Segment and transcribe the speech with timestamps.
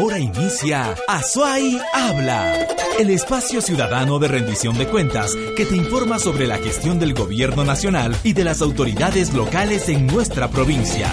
[0.00, 2.66] Ahora inicia Azuay Habla,
[2.98, 7.66] el espacio ciudadano de rendición de cuentas que te informa sobre la gestión del gobierno
[7.66, 11.06] nacional y de las autoridades locales en nuestra provincia.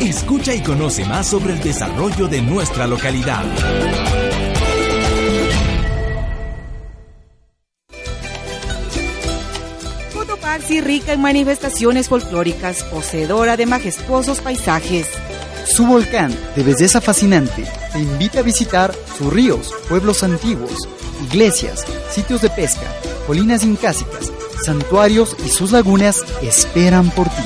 [0.00, 3.44] Escucha y conoce más sobre el desarrollo de nuestra localidad.
[10.12, 15.08] Cotopaxi rica en manifestaciones folclóricas, poseedora de majestuosos paisajes
[15.66, 20.88] su volcán, de belleza fascinante, te invita a visitar sus ríos, pueblos antiguos,
[21.24, 22.86] iglesias, sitios de pesca,
[23.26, 24.30] colinas incásicas,
[24.64, 27.42] santuarios y sus lagunas esperan por ti.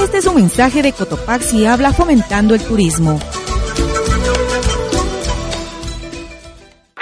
[0.00, 3.18] Este es un mensaje de Cotopaxi habla fomentando el turismo.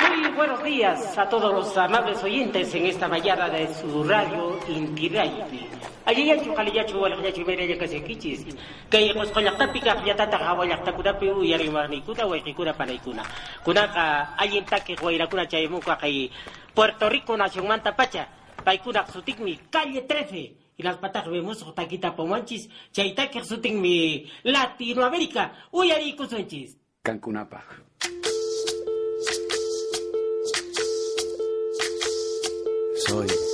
[0.00, 5.11] Muy buenos días a todos los amables oyentes en esta mañana de su radio Inti
[6.04, 8.44] Allí ya chukali ya chuwal ya chumere ya kasi kichis.
[8.92, 12.28] Kay kos kolak tapi ka ya tata ka walak ta kuda pi uyari marni kuda
[12.28, 13.24] wai kuda panay kuna.
[13.64, 16.28] Kuna ka ayin ta ke kuwaira kuna chay mo ka kay
[16.74, 18.28] Puerto Rico nación manta pacha.
[18.64, 20.77] Pai kuna sutik mi calle 13.
[20.77, 22.68] Y las patas vemos taquita pomanchis.
[22.92, 25.72] Chay ta ke sutik mi Latinoamérica.
[25.72, 26.77] Uyari kusunchis.
[27.00, 27.64] Cancunapa.
[33.08, 33.53] Soy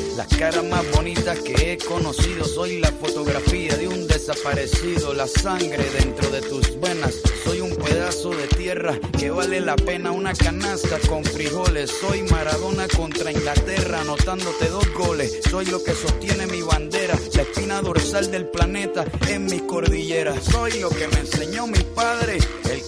[0.15, 2.43] Las caras más bonitas que he conocido.
[2.45, 7.21] Soy la fotografía de un desaparecido, la sangre dentro de tus venas.
[7.45, 11.91] Soy un pedazo de tierra que vale la pena una canasta con frijoles.
[11.91, 15.39] Soy Maradona contra Inglaterra, anotándote dos goles.
[15.49, 20.43] Soy lo que sostiene mi bandera, la espina dorsal del planeta en mis cordilleras.
[20.43, 22.37] Soy lo que me enseñó mi padre,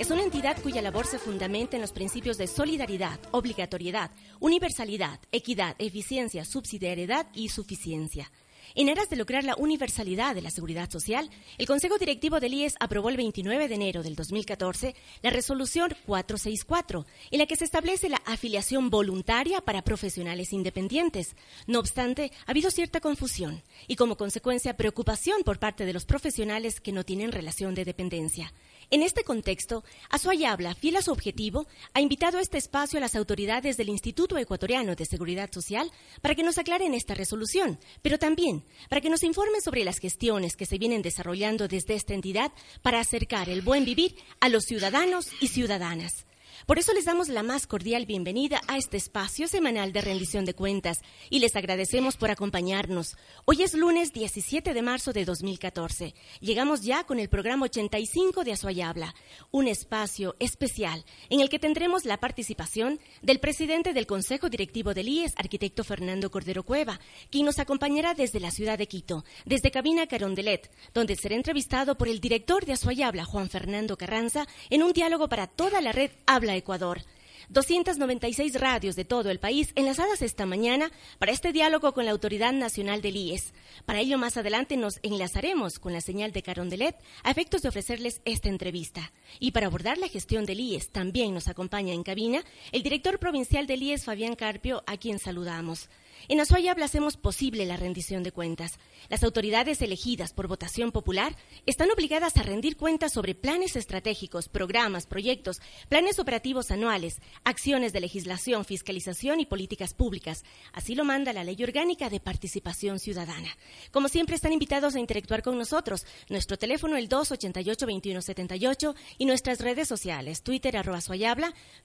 [0.00, 4.10] Es una entidad cuya labor se fundamenta en los principios de solidaridad, obligatoriedad,
[4.40, 8.32] universalidad, equidad, eficiencia, subsidiariedad y suficiencia.
[8.74, 12.74] En aras de lograr la universalidad de la seguridad social, el Consejo Directivo del IES
[12.80, 18.08] aprobó el 29 de enero del 2014 la resolución 464, en la que se establece
[18.08, 21.36] la afiliación voluntaria para profesionales independientes.
[21.68, 26.80] No obstante, ha habido cierta confusión y como consecuencia preocupación por parte de los profesionales
[26.80, 28.52] que no tienen relación de dependencia.
[28.90, 33.02] En este contexto, Azuay Habla, fiel a su objetivo, ha invitado a este espacio a
[33.02, 35.90] las autoridades del Instituto Ecuatoriano de Seguridad Social
[36.22, 40.56] para que nos aclaren esta resolución, pero también para que nos informen sobre las gestiones
[40.56, 42.50] que se vienen desarrollando desde esta entidad
[42.80, 46.27] para acercar el buen vivir a los ciudadanos y ciudadanas.
[46.68, 50.52] Por eso les damos la más cordial bienvenida a este espacio semanal de rendición de
[50.52, 53.16] cuentas y les agradecemos por acompañarnos.
[53.46, 56.14] Hoy es lunes 17 de marzo de 2014.
[56.40, 59.14] Llegamos ya con el programa 85 de Azuayabla,
[59.50, 65.08] un espacio especial en el que tendremos la participación del presidente del Consejo Directivo del
[65.08, 70.06] IES, arquitecto Fernando Cordero Cueva, quien nos acompañará desde la ciudad de Quito, desde Cabina
[70.06, 75.30] Carondelet, donde será entrevistado por el director de Azuayabla, Juan Fernando Carranza, en un diálogo
[75.30, 77.02] para toda la red Habla Ecuador.
[77.50, 82.52] 296 radios de todo el país enlazadas esta mañana para este diálogo con la Autoridad
[82.52, 83.54] Nacional del IES.
[83.86, 88.20] Para ello, más adelante nos enlazaremos con la señal de Carondelet a efectos de ofrecerles
[88.26, 89.12] esta entrevista.
[89.40, 93.66] Y para abordar la gestión del IES, también nos acompaña en cabina el director provincial
[93.66, 95.88] del IES, Fabián Carpio, a quien saludamos.
[96.26, 98.72] En Azuayabla hacemos posible la rendición de cuentas.
[99.08, 105.06] Las autoridades elegidas por votación popular están obligadas a rendir cuentas sobre planes estratégicos, programas,
[105.06, 110.42] proyectos, planes operativos anuales, acciones de legislación, fiscalización y políticas públicas.
[110.72, 113.56] Así lo manda la Ley Orgánica de Participación Ciudadana.
[113.92, 116.04] Como siempre, están invitados a interactuar con nosotros.
[116.28, 121.00] Nuestro teléfono el 288-2178 y nuestras redes sociales, Twitter arroba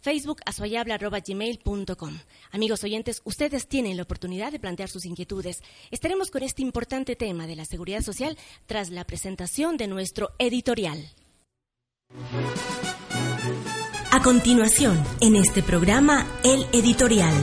[0.02, 2.20] Facebook azuayabla arroba gmail.com.
[2.52, 5.62] Amigos oyentes, ustedes tienen la oportunidad oportunidad de plantear sus inquietudes.
[5.92, 8.38] Estaremos con este importante tema de la seguridad social
[8.68, 11.12] tras la presentación de nuestro editorial.
[14.12, 17.34] A continuación, en este programa, el editorial.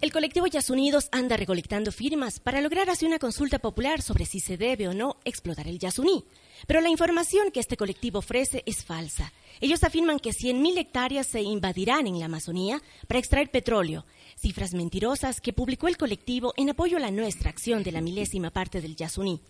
[0.00, 4.38] El colectivo Yas Unidos anda recolectando firmas para lograr así una consulta popular sobre si
[4.38, 6.24] se debe o no explotar el Yasuní.
[6.68, 9.32] Pero la información que este colectivo ofrece es falsa.
[9.60, 14.04] Ellos afirman que 100.000 hectáreas se invadirán en la Amazonía para extraer petróleo,
[14.38, 18.50] cifras mentirosas que publicó el colectivo en apoyo a la no extracción de la milésima
[18.50, 19.40] parte del Yasuní.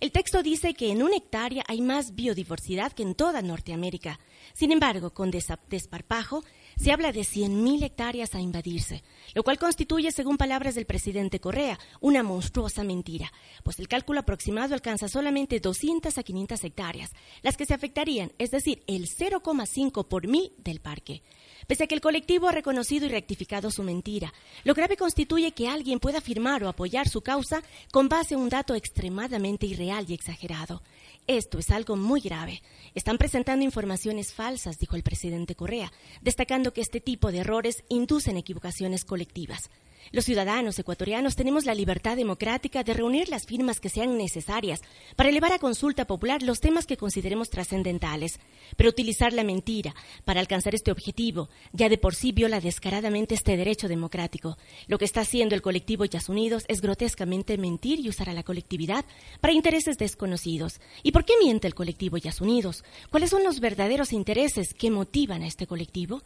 [0.00, 4.20] El texto dice que en una hectárea hay más biodiversidad que en toda Norteamérica.
[4.54, 6.44] Sin embargo, con desparpajo,
[6.76, 9.02] se habla de 100.000 hectáreas a invadirse,
[9.34, 13.32] lo cual constituye, según palabras del presidente Correa, una monstruosa mentira,
[13.64, 17.10] pues el cálculo aproximado alcanza solamente 200 a 500 hectáreas,
[17.42, 21.22] las que se afectarían, es decir, el 0,5 por mil del parque.
[21.68, 24.32] Pese a que el colectivo ha reconocido y rectificado su mentira,
[24.64, 27.62] lo grave constituye que alguien pueda afirmar o apoyar su causa
[27.92, 30.82] con base a un dato extremadamente irreal y exagerado.
[31.26, 32.62] Esto es algo muy grave.
[32.94, 35.92] Están presentando informaciones falsas, dijo el presidente Correa,
[36.22, 39.68] destacando que este tipo de errores inducen equivocaciones colectivas.
[40.10, 44.80] Los ciudadanos ecuatorianos tenemos la libertad democrática de reunir las firmas que sean necesarias
[45.16, 48.40] para elevar a consulta popular los temas que consideremos trascendentales,
[48.76, 49.94] pero utilizar la mentira
[50.24, 54.56] para alcanzar este objetivo ya de por sí viola descaradamente este derecho democrático.
[54.86, 58.42] Lo que está haciendo el colectivo Yas Unidos es grotescamente mentir y usar a la
[58.42, 59.04] colectividad
[59.40, 60.80] para intereses desconocidos.
[61.02, 62.82] ¿Y por qué miente el colectivo Yas Unidos?
[63.10, 66.22] ¿Cuáles son los verdaderos intereses que motivan a este colectivo?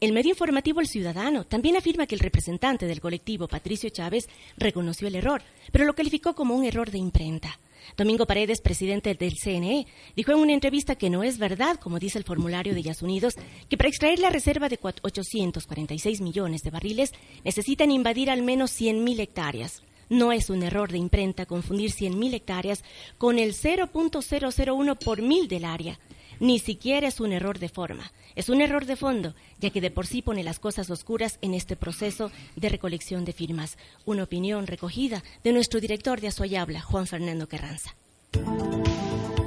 [0.00, 5.08] El medio informativo El Ciudadano también afirma que el representante del colectivo, Patricio Chávez, reconoció
[5.08, 5.42] el error,
[5.72, 7.58] pero lo calificó como un error de imprenta.
[7.96, 9.86] Domingo Paredes, presidente del CNE,
[10.16, 13.34] dijo en una entrevista que no es verdad, como dice el formulario de Yas Unidos,
[13.68, 17.12] que para extraer la reserva de 846 millones de barriles
[17.44, 19.82] necesitan invadir al menos 100.000 hectáreas.
[20.08, 22.84] No es un error de imprenta confundir 100.000 hectáreas
[23.16, 25.98] con el 0.001 por mil del área.
[26.40, 28.12] Ni siquiera es un error de forma.
[28.34, 31.54] Es un error de fondo, ya que de por sí pone las cosas oscuras en
[31.54, 33.78] este proceso de recolección de firmas.
[34.04, 37.94] Una opinión recogida de nuestro director de Asoyabla, Juan Fernando Carranza.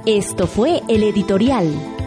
[0.06, 2.07] Esto fue el editorial.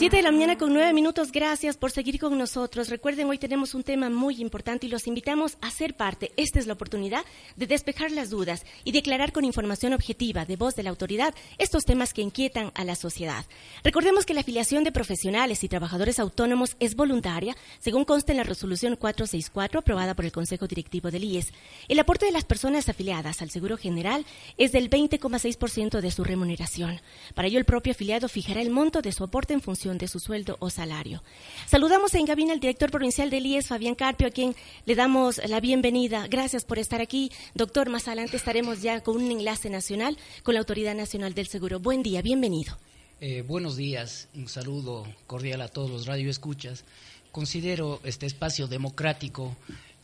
[0.00, 1.30] Siete de la mañana con nueve minutos.
[1.30, 2.88] Gracias por seguir con nosotros.
[2.88, 6.32] Recuerden, hoy tenemos un tema muy importante y los invitamos a ser parte.
[6.38, 7.22] Esta es la oportunidad
[7.56, 11.84] de despejar las dudas y declarar con información objetiva de voz de la autoridad estos
[11.84, 13.44] temas que inquietan a la sociedad.
[13.84, 18.44] Recordemos que la afiliación de profesionales y trabajadores autónomos es voluntaria, según consta en la
[18.44, 21.52] resolución 464 aprobada por el Consejo Directivo del IES.
[21.88, 24.24] El aporte de las personas afiliadas al Seguro General
[24.56, 27.02] es del 20,6% de su remuneración.
[27.34, 30.20] Para ello, el propio afiliado fijará el monto de su aporte en función de su
[30.20, 31.22] sueldo o salario.
[31.66, 34.54] Saludamos en cabina al director provincial del IES, Fabián Carpio, a quien
[34.86, 36.26] le damos la bienvenida.
[36.28, 37.30] Gracias por estar aquí.
[37.54, 41.80] Doctor, más adelante estaremos ya con un enlace nacional con la Autoridad Nacional del Seguro.
[41.80, 42.76] Buen día, bienvenido.
[43.20, 46.84] Eh, buenos días, un saludo cordial a todos los radioescuchas.
[47.32, 49.54] Considero este espacio democrático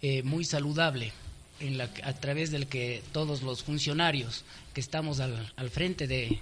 [0.03, 1.13] eh, muy saludable,
[2.03, 4.45] a través del que todos los funcionarios
[4.75, 6.39] que estamos al frente de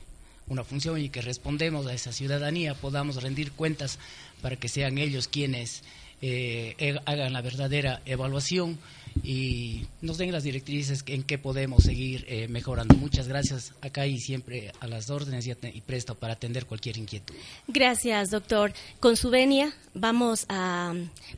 [0.49, 3.99] una función y que respondemos a esa ciudadanía podamos rendir cuentas
[4.43, 5.83] para que sean ellos quienes
[6.23, 8.79] eh, eh, hagan la verdadera evaluación
[9.23, 12.95] y nos den las directrices en qué podemos seguir eh, mejorando.
[12.97, 17.35] Muchas gracias acá y siempre a las órdenes y, y, presto para atender cualquier inquietud.
[17.69, 18.73] Gracias, doctor.
[19.01, 20.95] Con su venia vamos a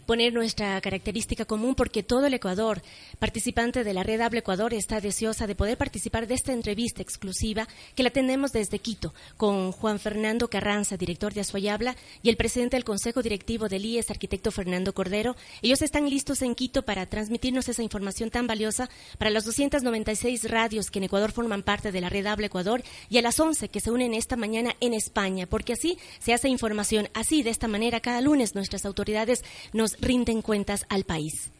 [0.06, 2.82] poner nuestra característica común porque todo el Ecuador,
[3.18, 7.68] participante de la red Habla Ecuador, está deseosa de poder participar de esta entrevista exclusiva
[7.94, 12.76] que la tenemos desde Quito con Juan Fernando Carranza, director de Azuayabla, y el presidente
[12.76, 15.36] del Consejo Directivo del IES, arquitecto Fernando Cordero.
[15.62, 20.90] Ellos están listos en Quito para transmitirnos esa información tan valiosa para las 296 radios
[20.90, 23.80] que en Ecuador forman parte de la red Habla Ecuador y a las 11 que
[23.80, 27.08] se unen esta mañana en España, porque así se hace información.
[27.14, 31.50] Así, de esta manera, cada lunes nuestras autoridades nos rinden cuentas al país.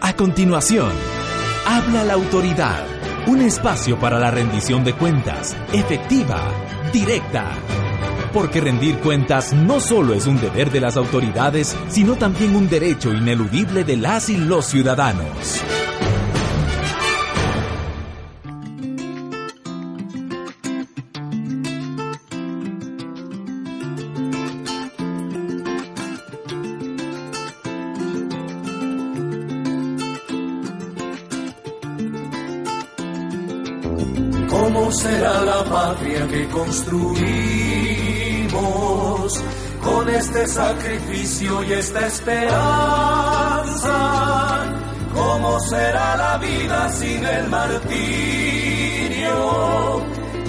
[0.00, 0.92] A continuación,
[1.64, 2.86] habla la autoridad.
[3.26, 6.52] Un espacio para la rendición de cuentas, efectiva,
[6.92, 7.85] directa.
[8.36, 13.10] Porque rendir cuentas no solo es un deber de las autoridades, sino también un derecho
[13.10, 15.62] ineludible de las y los ciudadanos.
[34.50, 36.46] ¿Cómo será la patria que
[39.82, 42.56] con este sacrificio y esta esperanza.
[45.14, 47.96] ¿Cómo será la vida sin el martirio?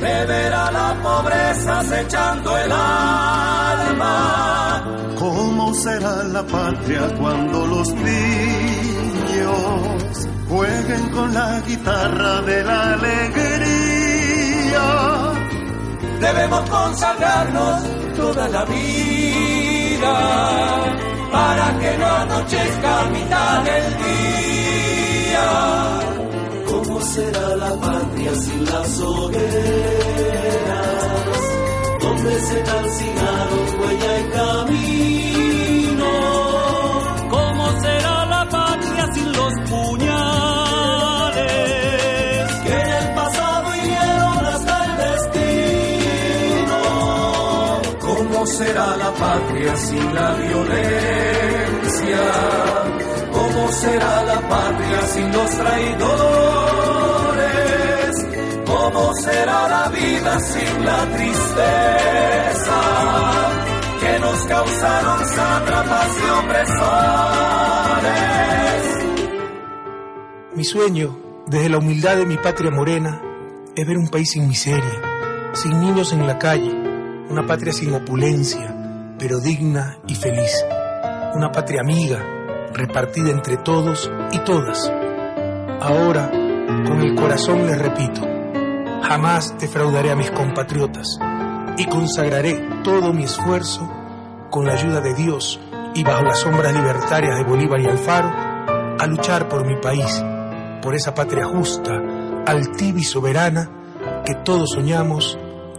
[0.02, 4.18] De ver a la pobreza acechando el alma.
[5.18, 8.18] ¿Cómo será la patria cuando los niños
[10.50, 13.78] jueguen con la guitarra de la alegría?
[16.20, 20.16] Debemos consagrarnos toda la vida
[21.32, 25.48] para que no anochezca a mitad del día.
[26.70, 29.48] ¿Cómo será la patria sin las hogueras?
[32.02, 35.67] Donde se calcinaron huella y camino.
[48.48, 52.20] Será la patria sin la violencia?
[53.32, 56.08] ¿Cómo será la patria sin los traidores?
[58.66, 62.82] ¿Cómo será la vida sin la tristeza
[64.02, 67.68] que nos causaron sátrapas y opresores?
[70.56, 73.22] Mi sueño, desde la humildad de mi patria morena,
[73.76, 75.02] es ver un país sin miseria,
[75.54, 76.87] sin niños en la calle,
[77.30, 78.74] una patria sin opulencia,
[79.20, 80.64] pero digna y feliz,
[81.34, 82.20] una patria amiga,
[82.74, 84.92] repartida entre todos y todas.
[85.82, 88.22] Ahora, con el corazón les repito,
[89.04, 91.20] jamás defraudaré a mis compatriotas
[91.78, 93.90] y consagraré todo mi esfuerzo
[94.50, 95.60] con la ayuda de Dios
[95.94, 98.32] y bajo las sombras libertarias de Bolívar y Alfaro
[99.00, 100.24] a luchar por mi país,
[100.82, 101.92] por esa patria justa,
[102.46, 103.70] altiva y soberana
[104.26, 105.38] que todos soñamos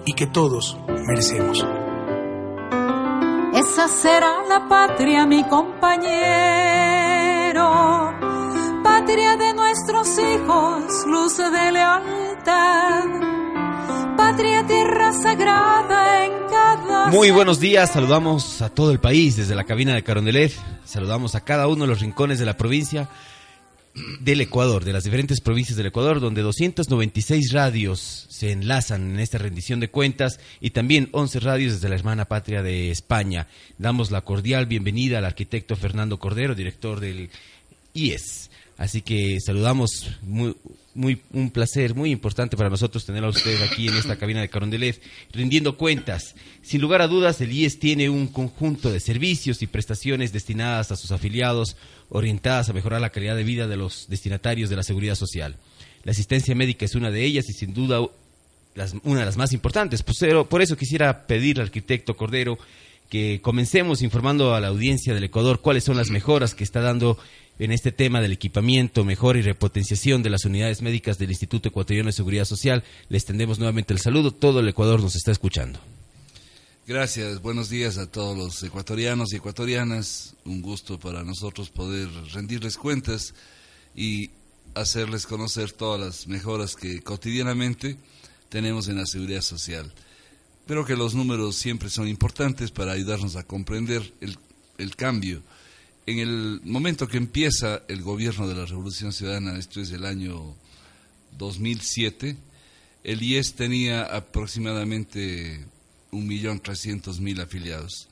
[0.08, 1.64] y que todos merecemos.
[3.54, 6.00] Esa será la patria, mi compañero,
[8.82, 13.04] patria de nuestros hijos, luz de lealtad,
[14.16, 17.08] patria tierra sagrada en cada...
[17.08, 20.54] Muy buenos días, saludamos a todo el país desde la cabina de Carondelet,
[20.86, 23.10] saludamos a cada uno de los rincones de la provincia
[24.20, 29.38] del Ecuador, de las diferentes provincias del Ecuador, donde 296 radios se enlazan en esta
[29.38, 33.46] rendición de cuentas y también 11 radios desde la hermana patria de España.
[33.78, 37.30] Damos la cordial bienvenida al arquitecto Fernando Cordero, director del
[37.94, 38.50] IES.
[38.78, 40.54] Así que saludamos, muy,
[40.94, 44.48] muy, un placer muy importante para nosotros tener a usted aquí en esta cabina de
[44.48, 45.02] Carondelet,
[45.32, 46.36] rindiendo cuentas.
[46.62, 50.96] Sin lugar a dudas, el IES tiene un conjunto de servicios y prestaciones destinadas a
[50.96, 51.76] sus afiliados,
[52.10, 55.56] orientadas a mejorar la calidad de vida de los destinatarios de la seguridad social.
[56.04, 58.00] La asistencia médica es una de ellas y sin duda
[59.02, 60.02] una de las más importantes.
[60.02, 62.58] Pues, pero por eso quisiera pedirle al arquitecto Cordero
[63.08, 67.18] que comencemos informando a la audiencia del Ecuador cuáles son las mejoras que está dando
[67.58, 72.08] en este tema del equipamiento, mejora y repotenciación de las unidades médicas del Instituto Ecuatoriano
[72.08, 72.84] de Seguridad Social.
[73.08, 74.30] Les tendemos nuevamente el saludo.
[74.30, 75.80] Todo el Ecuador nos está escuchando.
[76.88, 80.34] Gracias, buenos días a todos los ecuatorianos y ecuatorianas.
[80.46, 83.34] Un gusto para nosotros poder rendirles cuentas
[83.94, 84.30] y
[84.74, 87.98] hacerles conocer todas las mejoras que cotidianamente
[88.48, 89.92] tenemos en la seguridad social.
[90.66, 94.38] Pero que los números siempre son importantes para ayudarnos a comprender el,
[94.78, 95.42] el cambio.
[96.06, 100.54] En el momento que empieza el gobierno de la Revolución Ciudadana, esto es el año
[101.36, 102.34] 2007,
[103.04, 105.66] el IES tenía aproximadamente
[106.12, 108.08] 1.300.000 afiliados.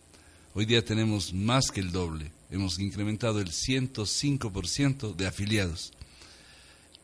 [0.55, 2.33] Hoy día tenemos más que el doble.
[2.51, 5.93] Hemos incrementado el 105% de afiliados.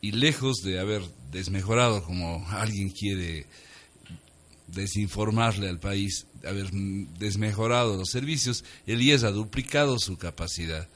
[0.01, 3.45] Y lejos de haber desmejorado, como alguien quiere
[4.67, 10.87] desinformarle al país, haber desmejorado los servicios, el IES ha duplicado su capacidad.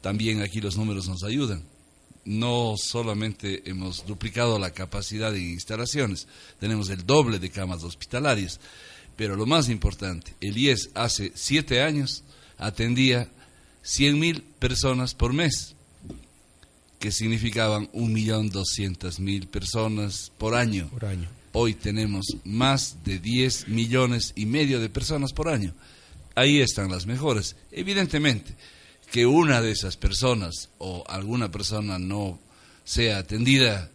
[0.00, 1.64] También aquí los números nos ayudan.
[2.24, 6.26] No solamente hemos duplicado la capacidad de instalaciones,
[6.58, 8.58] tenemos el doble de camas hospitalarias,
[9.16, 12.22] pero lo más importante, el IES hace siete años
[12.58, 13.28] atendía
[13.84, 15.74] 100.000 personas por mes,
[16.98, 20.88] que significaban 1.200.000 personas por año.
[20.90, 21.28] Por año.
[21.52, 25.72] Hoy tenemos más de 10 millones y medio de personas por año.
[26.34, 27.56] Ahí están las mejoras.
[27.72, 28.54] Evidentemente,
[29.10, 32.38] que una de esas personas o alguna persona no
[32.84, 33.90] sea atendida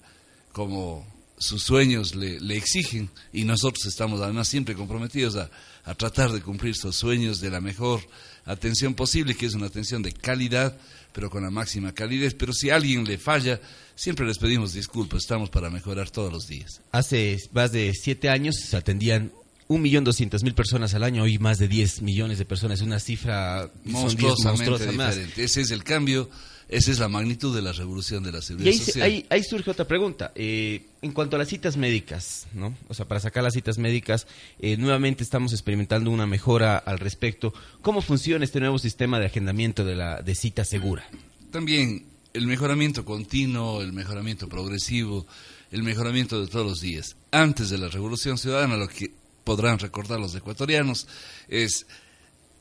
[0.53, 1.05] como
[1.41, 5.50] sus sueños le, le exigen y nosotros estamos además siempre comprometidos a,
[5.83, 8.01] a tratar de cumplir sus sueños de la mejor
[8.45, 10.77] atención posible, que es una atención de calidad,
[11.13, 12.36] pero con la máxima calidez.
[12.36, 13.60] Pero si alguien le falla,
[13.95, 16.81] siempre les pedimos disculpas, estamos para mejorar todos los días.
[16.91, 19.31] Hace más de siete años se atendían
[19.73, 22.99] un millón doscientas mil personas al año, hoy más de 10 millones de personas, una
[22.99, 25.15] cifra son 10 monstruosamente monstruosa más.
[25.15, 25.43] diferente.
[25.43, 26.29] Ese es el cambio,
[26.67, 29.03] esa es la magnitud de la revolución de la Y seguridad ahí, se- social.
[29.03, 30.31] ahí- ahí surge otra pregunta.
[30.35, 32.75] Eh, en cuanto a las citas médicas, ¿no?
[32.89, 34.27] O sea, para sacar las citas médicas,
[34.59, 37.53] eh, nuevamente estamos experimentando una mejora al respecto.
[37.81, 41.05] ¿Cómo funciona este nuevo sistema de agendamiento de la de cita segura?
[41.51, 45.25] También el mejoramiento continuo, el mejoramiento progresivo,
[45.71, 47.15] el mejoramiento de todos los días.
[47.31, 49.11] Antes de la Revolución Ciudadana, lo que
[49.43, 51.07] podrán recordar los ecuatorianos
[51.48, 51.86] es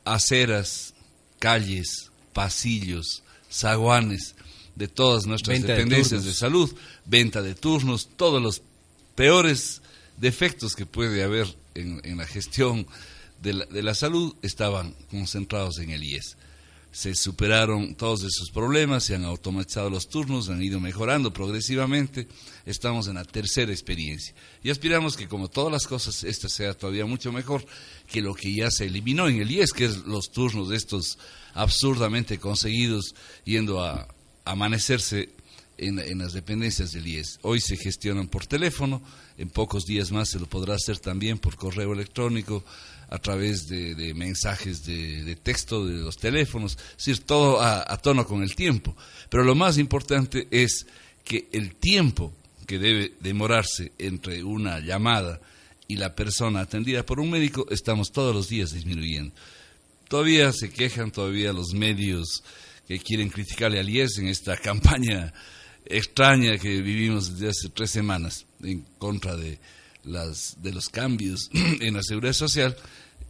[0.05, 0.95] aceras,
[1.39, 4.35] calles, pasillos, zaguanes
[4.75, 8.63] de todas nuestras Venta dependencias de, salud, venta de turnos, todos los
[9.15, 9.83] peores
[10.17, 12.87] defectos que puede haber en, en la gestión
[13.43, 16.37] de la, de la salud estaban concentrados en el IES
[16.93, 22.27] se superaron todos esos problemas, se han automatizado los turnos, han ido mejorando progresivamente,
[22.67, 24.35] estamos en la tercera experiencia.
[24.65, 27.65] Y aspiramos que como todas las cosas, esta sea todavía mucho mejor
[28.09, 31.19] que lo que ya se eliminó en el IES, que es los turnos estos
[31.55, 34.09] absurdamente conseguidos yendo a
[34.45, 35.29] amanecerse
[35.79, 37.39] en, en las dependencias del IES.
[37.43, 39.01] Hoy se gestionan por teléfono,
[39.39, 42.65] en pocos días más se lo podrá hacer también por correo electrónico,
[43.11, 48.25] a través de, mensajes de, texto de los teléfonos, es decir, todo a, a tono
[48.25, 48.97] con el tiempo.
[49.29, 50.87] Pero lo más importante es
[51.25, 52.33] que el tiempo
[52.67, 55.41] que debe demorarse entre una llamada
[55.89, 59.35] y la persona atendida por un médico, estamos todos los días disminuyendo.
[60.07, 62.45] Todavía se quejan, todavía los medios
[62.87, 65.33] que quieren criticarle al IES en esta campaña
[65.85, 69.59] extraña que vivimos desde hace tres semanas en contra de,
[70.05, 72.77] las, de los cambios en la seguridad social,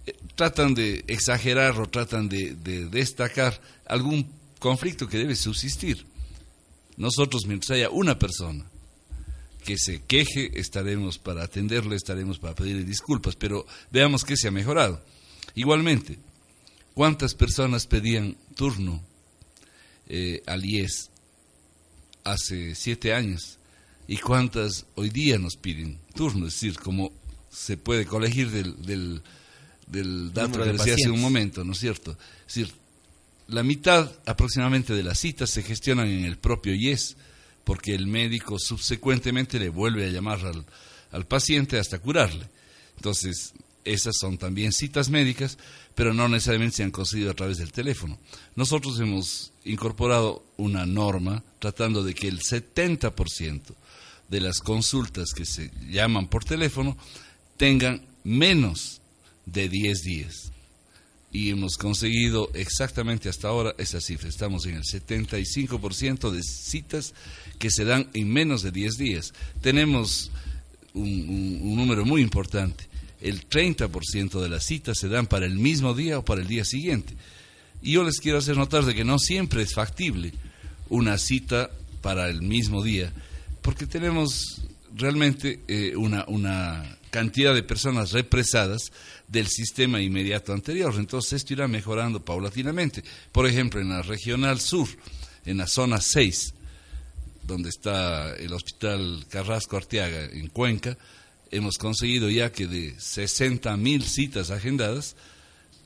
[0.06, 6.06] eh, tratan de exagerar o tratan de, de destacar algún conflicto que debe subsistir.
[6.96, 8.64] Nosotros, mientras haya una persona
[9.64, 14.50] que se queje, estaremos para atenderle, estaremos para pedirle disculpas, pero veamos qué se ha
[14.50, 15.02] mejorado.
[15.54, 16.18] Igualmente,
[16.94, 19.02] ¿cuántas personas pedían turno
[20.08, 21.10] eh, al IES
[22.24, 23.59] hace siete años?
[24.10, 26.48] ¿Y cuántas hoy día nos piden turno?
[26.48, 27.12] Es decir, como
[27.48, 29.22] se puede colegir del, del,
[29.86, 32.18] del dato Número que de decía hace un momento, ¿no es cierto?
[32.40, 32.74] Es decir,
[33.46, 37.16] la mitad aproximadamente de las citas se gestionan en el propio IES,
[37.62, 40.66] porque el médico subsecuentemente le vuelve a llamar al,
[41.12, 42.48] al paciente hasta curarle.
[42.96, 43.52] Entonces,
[43.84, 45.56] esas son también citas médicas,
[45.94, 48.18] pero no necesariamente se han conseguido a través del teléfono.
[48.56, 53.76] Nosotros hemos incorporado una norma tratando de que el 70%
[54.30, 56.96] de las consultas que se llaman por teléfono
[57.56, 59.00] tengan menos
[59.44, 60.52] de 10 días.
[61.32, 64.28] Y hemos conseguido exactamente hasta ahora esa cifra.
[64.28, 67.14] Estamos en el 75% de citas
[67.58, 69.32] que se dan en menos de 10 días.
[69.60, 70.30] Tenemos
[70.94, 72.84] un, número muy importante.
[73.20, 76.64] El 30% de las citas se dan para el mismo día o para el día
[76.64, 77.14] siguiente.
[77.82, 80.32] Y yo les quiero hacer notar de que no siempre es factible
[80.88, 81.70] una cita
[82.02, 83.12] para el mismo día,
[83.62, 84.62] porque tenemos
[84.94, 88.92] realmente eh, una, una cantidad de personas represadas
[89.28, 90.94] del sistema inmediato anterior.
[90.96, 93.02] Entonces esto irá mejorando paulatinamente.
[93.32, 94.88] Por ejemplo, en la regional sur,
[95.44, 96.54] en la zona 6,
[97.42, 100.96] donde está el hospital Carrasco Arteaga en Cuenca,
[101.50, 105.16] hemos conseguido ya que de 60 mil citas agendadas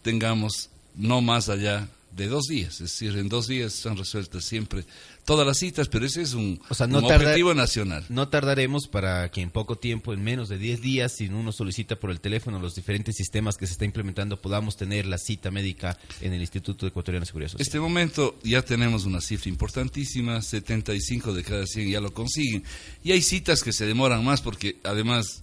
[0.03, 2.75] tengamos no más allá de dos días.
[2.75, 4.85] Es decir, en dos días están resueltas siempre
[5.25, 8.05] todas las citas, pero ese es un, O sea, no un tarda- objetivo nacional.
[8.09, 11.97] No tardaremos para que en poco tiempo, en menos de 10 días, si uno solicita
[11.97, 15.99] por el teléfono los diferentes sistemas que se está implementando, podamos tener la cita médica
[16.21, 17.63] en el Instituto Ecuatoriano de Seguridad Social.
[17.67, 22.63] Este momento ya tenemos una cifra importantísima, 75 de cada 100 ya lo consiguen.
[23.03, 25.43] Y hay citas que se demoran más porque además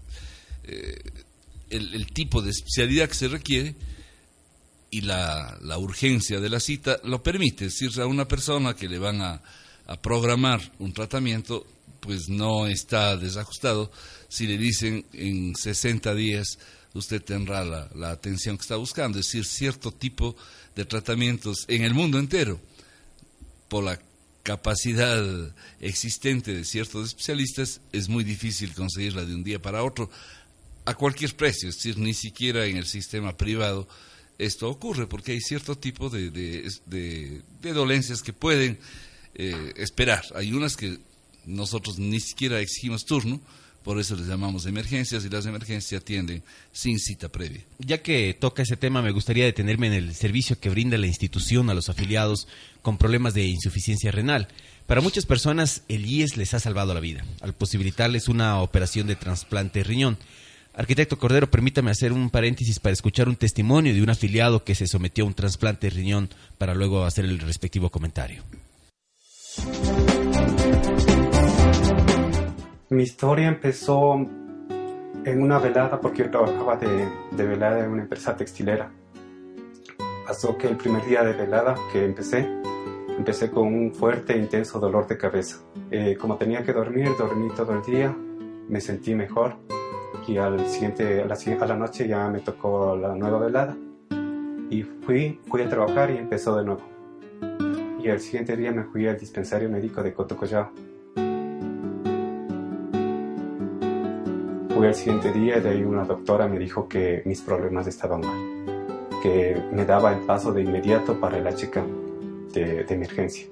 [0.66, 1.00] eh,
[1.70, 3.76] el, el tipo de especialidad que se requiere
[4.92, 7.66] y la, la urgencia de la cita lo permite.
[7.66, 9.42] Es decir, a una persona que le van a,
[9.92, 11.66] a programar un tratamiento,
[12.00, 13.92] pues no está desajustado
[14.30, 16.58] si le dicen en 60 días
[16.94, 19.20] usted tendrá la, la atención que está buscando.
[19.20, 20.36] Es decir, cierto tipo
[20.76, 22.60] de tratamientos en el mundo entero
[23.68, 24.00] por la
[24.44, 25.24] capacidad
[25.80, 30.10] existente de ciertos especialistas, es muy difícil conseguirla de un día para otro
[30.86, 33.88] a cualquier precio, es decir, ni siquiera en el sistema privado
[34.40, 38.80] esto ocurre, porque hay cierto tipo de, de, de- de dolencias que pueden
[39.36, 40.24] eh, esperar.
[40.36, 41.00] Hay unas que
[41.46, 43.42] nosotros ni siquiera exigimos turno,
[43.84, 47.62] por eso les llamamos emergencias y las emergencias atienden sin cita previa.
[47.80, 51.70] Ya que toca ese tema, me gustaría detenerme en el servicio que brinda la institución
[51.70, 52.48] a los afiliados
[52.84, 54.48] con problemas de insuficiencia renal.
[54.86, 59.16] Para muchas personas, el IES les ha salvado la vida, al posibilitarles una operación de
[59.16, 60.18] trasplante de riñón.
[60.74, 64.88] Arquitecto Cordero, permítame hacer un paréntesis para escuchar un testimonio de un afiliado que se
[64.88, 68.44] sometió a un trasplante de riñón para luego hacer el respectivo comentario.
[72.90, 78.36] Mi historia empezó en una velada porque yo trabajaba de, de velada en una empresa
[78.36, 78.92] textilera.
[80.26, 82.48] Pasó que el primer día de velada que empecé,
[83.18, 85.58] empecé con un fuerte e intenso dolor de cabeza.
[85.90, 88.16] Eh, como tenía que dormir, dormí todo el día,
[88.70, 89.58] me sentí mejor
[90.28, 93.76] y al siguiente, a la, a la noche ya me tocó la nueva velada
[94.70, 96.91] y fui, fui a trabajar y empezó de nuevo.
[98.04, 100.72] Y al siguiente día me fui al dispensario médico de Cotocollao.
[104.70, 108.22] Fui al siguiente día y de ahí una doctora me dijo que mis problemas estaban
[108.22, 113.46] mal, que me daba el paso de inmediato para el HK de, de emergencia.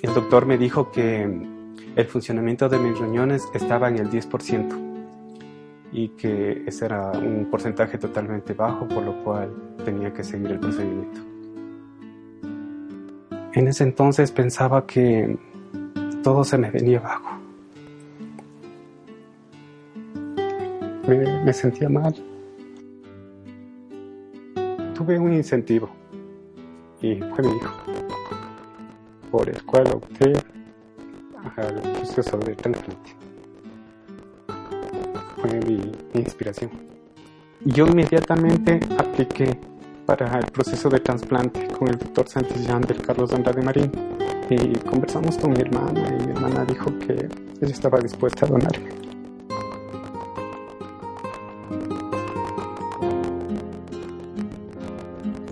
[0.00, 1.24] El doctor me dijo que
[1.96, 4.90] el funcionamiento de mis riñones estaba en el 10%
[5.92, 9.52] y que ese era un porcentaje totalmente bajo, por lo cual
[9.84, 11.29] tenía que seguir el procedimiento.
[13.52, 15.36] En ese entonces pensaba que
[16.22, 17.38] todo se me venía abajo.
[21.08, 22.14] Me, sentía mal.
[24.94, 25.90] Tuve un incentivo
[27.00, 27.76] y fue mi hijo,
[29.32, 30.32] por el cual opté
[31.56, 33.10] al proceso de trasplante.
[35.40, 36.70] Fue mi inspiración.
[37.64, 39.58] Yo inmediatamente apliqué
[40.16, 43.92] para el proceso de trasplante con el doctor Santillán del Carlos Andrade Marín
[44.50, 48.88] y conversamos con mi hermana y mi hermana dijo que ella estaba dispuesta a donarme.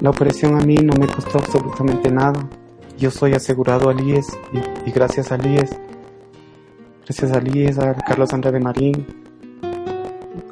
[0.01, 2.45] La operación a mí no me costó absolutamente nada.
[2.99, 5.71] Yo soy asegurado al IES y, y gracias al IES,
[7.05, 9.07] gracias al IES, a Carlos Andrade Marín,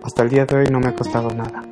[0.04, 1.65] hasta el día de hoy no me ha costado nada.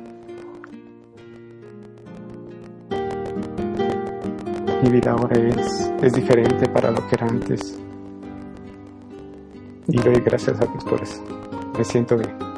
[4.85, 7.75] Mi vida ahora es, es diferente para lo que era antes.
[9.87, 11.23] Y doy gracias a Dios por eso.
[11.75, 12.54] Me siento bien.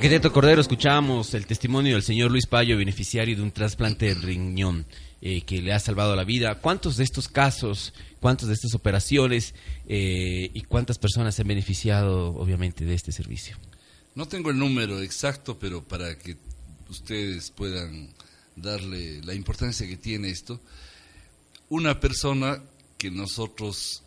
[0.00, 4.86] Arquitecto Cordero, escuchamos el testimonio del señor Luis Payo, beneficiario de un trasplante de riñón
[5.20, 6.54] eh, que le ha salvado la vida.
[6.54, 9.54] ¿Cuántos de estos casos, cuántas de estas operaciones
[9.86, 13.58] eh, y cuántas personas se han beneficiado, obviamente, de este servicio?
[14.14, 16.38] No tengo el número exacto, pero para que
[16.88, 18.08] ustedes puedan
[18.56, 20.62] darle la importancia que tiene esto,
[21.68, 22.62] una persona
[22.96, 24.02] que nosotros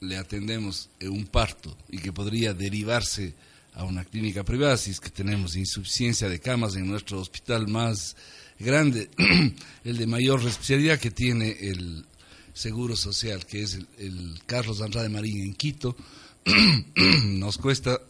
[0.00, 3.32] le atendemos en un parto y que podría derivarse
[3.78, 8.16] a una clínica privada si es que tenemos insuficiencia de camas en nuestro hospital más
[8.58, 9.08] grande,
[9.84, 12.04] el de mayor especialidad que tiene el
[12.52, 15.96] Seguro Social, que es el, el Carlos Andrade Marín en Quito,
[17.24, 18.00] nos cuesta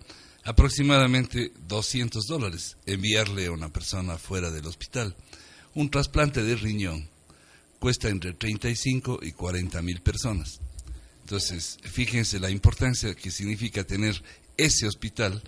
[0.42, 5.14] aproximadamente 200 dólares enviarle a una persona fuera del hospital.
[5.74, 7.06] Un trasplante de riñón
[7.78, 10.60] cuesta entre 35 y 40 mil personas.
[11.24, 14.22] Entonces, fíjense la importancia que significa tener
[14.58, 15.42] ese hospital,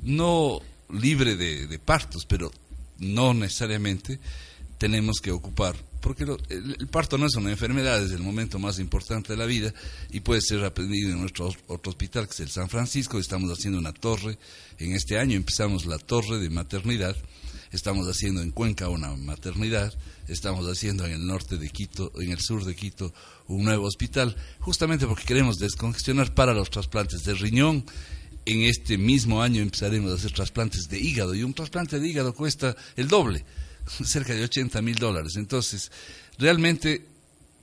[0.00, 2.50] no libre de, partos, pero
[2.98, 4.18] no necesariamente
[4.78, 8.58] tenemos que ocupar, porque lo- el, el parto no es una enfermedad, es el momento
[8.58, 9.74] más importante de la vida
[10.10, 13.18] y puede ser aprendido en nuestro otro hospital, que es el San Francisco.
[13.18, 14.38] Estamos haciendo una torre,
[14.78, 17.16] en este año empezamos la torre de maternidad,
[17.72, 19.92] estamos haciendo en Cuenca una maternidad,
[20.28, 23.12] estamos haciendo en el norte de Quito, en el sur de Quito,
[23.48, 27.84] un nuevo hospital, justamente porque queremos descongestionar para los trasplantes de riñón.
[28.48, 32.32] En este mismo año empezaremos a hacer trasplantes de hígado y un trasplante de hígado
[32.32, 33.44] cuesta el doble,
[34.06, 35.34] cerca de 80 mil dólares.
[35.36, 35.92] Entonces,
[36.38, 37.04] realmente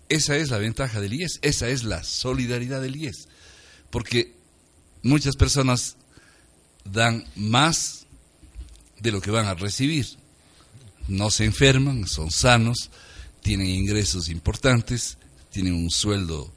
[0.10, 3.28] esa es la ventaja del IES, esa es la solidaridad del IES,
[3.90, 4.36] porque
[5.02, 5.98] muchas personas
[6.84, 8.06] dan más
[9.00, 10.06] de lo que van a recibir.
[11.08, 12.92] No se enferman, son sanos,
[13.42, 15.18] tienen ingresos importantes,
[15.50, 16.54] tienen un sueldo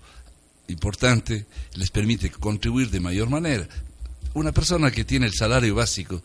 [0.66, 3.66] importante, les permite contribuir de mayor manera.
[4.34, 6.22] Una persona que tiene el salario básico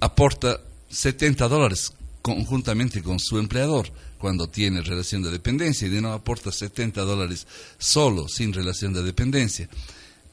[0.00, 6.12] aporta 70 dólares conjuntamente con su empleador cuando tiene relación de dependencia y de no
[6.12, 7.46] aporta 70 dólares
[7.78, 9.68] solo, sin relación de dependencia.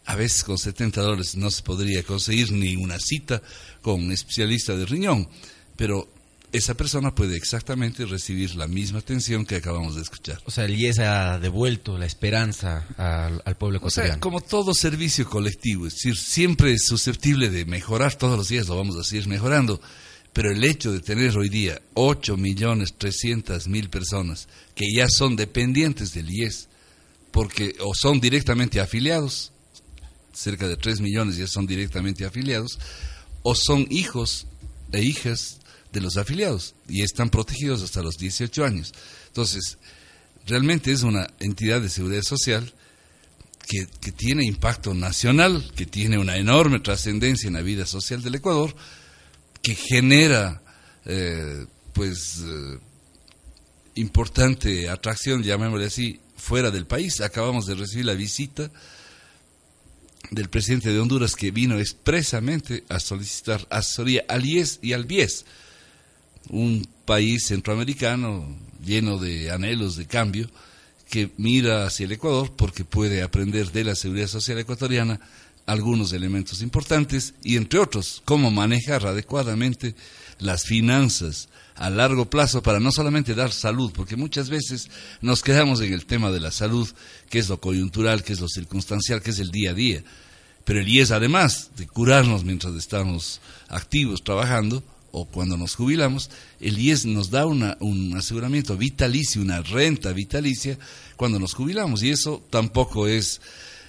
[0.06, 3.41] A veces con 70 dólares no se podría conseguir ni una cita
[3.82, 5.28] con un especialista de riñón,
[5.76, 6.08] pero
[6.51, 10.41] esa persona puede exactamente recibir la misma atención que acabamos de escuchar.
[10.45, 14.19] O sea, el IES ha devuelto la esperanza al, al pueblo O sea, ecuatoriano.
[14.19, 18.77] como todo servicio colectivo, es decir, siempre es susceptible de mejorar todos los días, lo
[18.77, 19.79] vamos a seguir mejorando,
[20.33, 25.07] pero Pero el hecho de tener hoy día 8 millones 300 mil personas que ya
[25.07, 26.67] son dependientes del IES,
[27.31, 29.51] porque o son directamente afiliados,
[30.33, 32.79] cerca de 3 millones ya son directamente afiliados,
[33.43, 34.47] o son hijos
[34.91, 35.59] e hijas
[35.91, 38.93] de los afiliados y están protegidos hasta los 18 años.
[39.28, 39.78] Entonces,
[40.45, 42.73] realmente es una entidad de seguridad social
[43.67, 48.36] que, que tiene impacto nacional, que tiene una enorme trascendencia en la vida social del
[48.36, 48.75] Ecuador,
[49.62, 50.62] que genera
[51.06, 52.80] eh, pues eh,
[53.95, 57.21] importante atracción, llamémosle así, fuera del país.
[57.21, 58.71] Acabamos de recibir la visita
[60.32, 65.45] del presidente de Honduras que vino expresamente a solicitar asesoría al IES y al BIES,
[66.49, 68.47] un país centroamericano
[68.84, 70.49] lleno de anhelos de cambio
[71.10, 75.19] que mira hacia el Ecuador porque puede aprender de la seguridad social ecuatoriana
[75.65, 79.95] algunos elementos importantes y entre otros cómo manejar adecuadamente
[80.39, 84.89] las finanzas a largo plazo para no solamente dar salud, porque muchas veces
[85.21, 86.89] nos quedamos en el tema de la salud,
[87.30, 90.04] que es lo coyuntural, que es lo circunstancial, que es el día a día.
[90.65, 96.78] Pero el IES, además de curarnos mientras estamos activos trabajando o cuando nos jubilamos, el
[96.78, 100.78] IES nos da una, un aseguramiento vitalicio, una renta vitalicia
[101.15, 102.04] cuando nos jubilamos.
[102.04, 103.41] Y eso tampoco es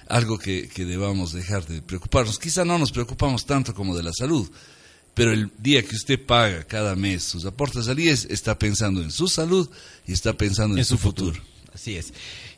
[0.07, 2.39] algo que, que debamos dejar de preocuparnos.
[2.39, 4.49] Quizá no nos preocupamos tanto como de la salud,
[5.13, 9.11] pero el día que usted paga cada mes sus aportes al IES, está pensando en
[9.11, 9.69] su salud
[10.07, 11.39] y está pensando en, su, futuro.
[11.73, 12.13] Así es.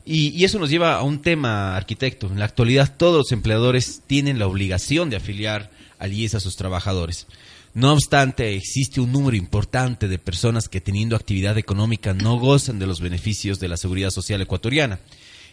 [0.05, 2.27] Y, y eso nos lleva a un tema, arquitecto.
[2.27, 6.55] En la actualidad todos los empleadores tienen la obligación de afiliar al IES a sus
[6.55, 7.27] trabajadores.
[7.73, 12.85] No obstante, existe un número importante de personas que teniendo actividad económica no gozan de
[12.85, 14.99] los beneficios de la seguridad social ecuatoriana.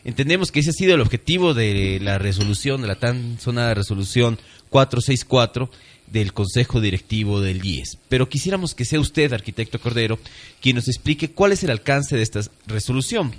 [0.04, 4.38] Entendemos que ese ha sido el objetivo de la resolución, de la tan sonada resolución
[4.68, 5.70] 464
[6.08, 7.98] del Consejo Directivo del IES.
[8.08, 10.18] Pero quisiéramos que sea usted, arquitecto Cordero,
[10.60, 13.34] quien nos explique cuál es el alcance de esta resolución.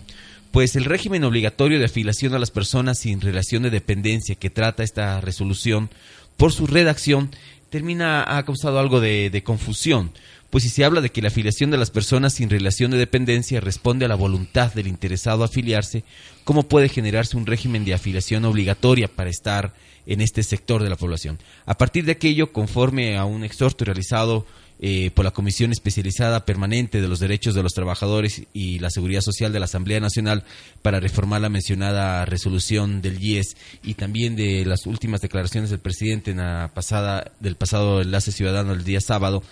[0.52, 4.84] Pues el régimen obligatorio de afiliación a las personas sin relación de dependencia que trata
[4.84, 5.90] esta resolución,
[6.38, 7.30] por su redacción,
[7.72, 10.12] termina, ha causado algo de, confusión,
[10.52, 13.62] pues si se habla de que la afiliación de las personas sin relación de dependencia
[13.62, 16.04] responde a la voluntad del interesado a afiliarse,
[16.44, 19.74] ¿cómo puede generarse un régimen de afiliación obligatoria para estar
[20.06, 21.40] en este sector de la población?
[21.66, 24.46] A partir de aquello, conforme a un exhorto realizado
[24.82, 29.22] eh, por la Comisión Especializada Permanente de los Derechos de los Trabajadores y la Seguridad
[29.22, 30.44] Social de la Asamblea Nacional
[30.82, 36.32] para reformar la mencionada resolución del IES y también de las últimas declaraciones del presidente
[36.32, 39.44] en la pasada, del pasado enlace ciudadano el día sábado,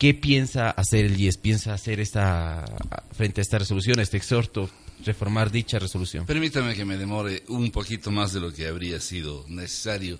[0.00, 1.36] ¿Qué piensa hacer el IES?
[1.36, 2.64] ¿Piensa hacer esta,
[3.12, 4.70] frente a esta resolución, este exhorto,
[5.04, 6.24] reformar dicha resolución?
[6.24, 10.18] Permítame que me demore un poquito más de lo que habría sido necesario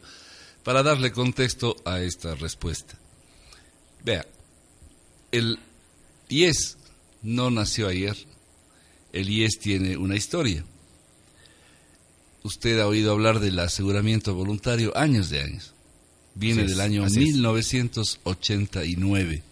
[0.65, 2.99] para darle contexto a esta respuesta.
[4.05, 4.27] Vea,
[5.33, 5.59] el
[6.29, 6.77] IES
[7.23, 8.17] no nació ayer,
[9.13, 10.65] el IES tiene una historia.
[12.43, 15.75] Usted ha oído hablar del aseguramiento voluntario años de años.
[16.35, 17.27] Viene es, del año así es.
[17.27, 19.43] 1989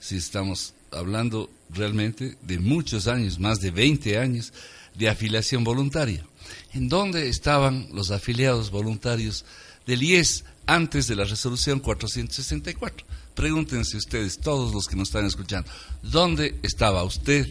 [0.00, 4.52] si estamos hablando realmente de muchos años, más de 20 años
[4.94, 6.26] de afiliación voluntaria.
[6.72, 9.44] ¿En dónde estaban los afiliados voluntarios
[9.86, 13.06] del IES antes de la resolución 464?
[13.40, 15.66] Pregúntense ustedes, todos los que nos están escuchando,
[16.02, 17.48] ¿dónde estaba usted,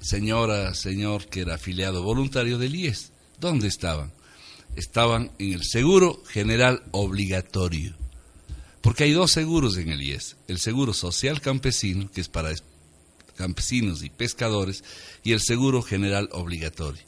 [0.00, 3.12] señora, señor, que era afiliado voluntario del IES?
[3.38, 4.10] ¿Dónde estaban?
[4.74, 7.94] Estaban en el seguro general obligatorio.
[8.80, 10.38] Porque hay dos seguros en el IES.
[10.48, 12.64] El seguro social campesino, que es para es-
[13.36, 14.82] campesinos y pescadores,
[15.22, 17.04] y el seguro general obligatorio.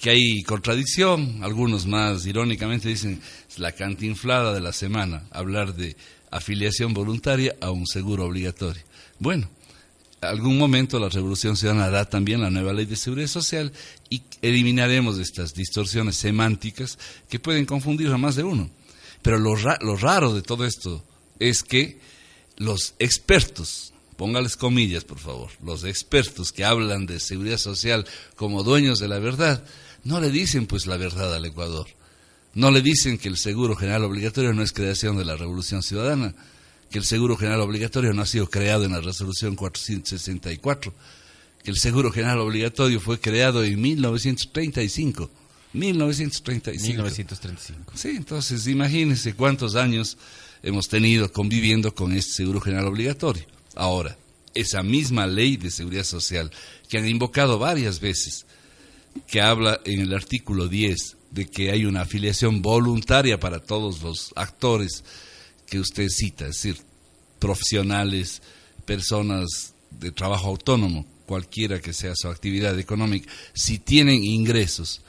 [0.00, 3.20] Que hay contradicción, algunos más irónicamente dicen,
[3.58, 5.98] la cantinflada de la semana, hablar de
[6.30, 8.82] afiliación voluntaria a un seguro obligatorio.
[9.18, 9.48] Bueno,
[10.20, 13.72] algún momento la Revolución Ciudadana da también la nueva ley de seguridad social
[14.10, 18.70] y eliminaremos estas distorsiones semánticas que pueden confundir a más de uno.
[19.22, 21.04] Pero lo, ra- lo raro de todo esto
[21.38, 21.98] es que
[22.56, 28.98] los expertos, póngales comillas por favor, los expertos que hablan de seguridad social como dueños
[28.98, 29.64] de la verdad,
[30.04, 31.86] no le dicen pues la verdad al Ecuador.
[32.54, 36.34] No le dicen que el seguro general obligatorio no es creación de la Revolución Ciudadana,
[36.90, 40.92] que el seguro general obligatorio no ha sido creado en la resolución 464,
[41.62, 45.30] que el seguro general obligatorio fue creado en 1935.
[45.72, 46.88] 1935.
[46.88, 47.92] 1935.
[47.94, 50.18] Sí, entonces imagínense cuántos años
[50.64, 53.44] hemos tenido conviviendo con este seguro general obligatorio.
[53.76, 54.16] Ahora,
[54.54, 56.50] esa misma ley de seguridad social
[56.88, 58.46] que han invocado varias veces,
[59.28, 64.32] que habla en el artículo 10 de que hay una afiliación voluntaria para todos los
[64.36, 65.04] actores
[65.66, 66.76] que usted cita, es decir,
[67.38, 68.42] profesionales,
[68.84, 75.02] personas de trabajo autónomo, cualquiera que sea su actividad económica, si tienen ingresos,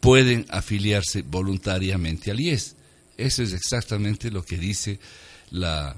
[0.00, 2.76] pueden afiliarse voluntariamente al IES.
[3.16, 4.98] Eso es exactamente lo que dice
[5.50, 5.96] la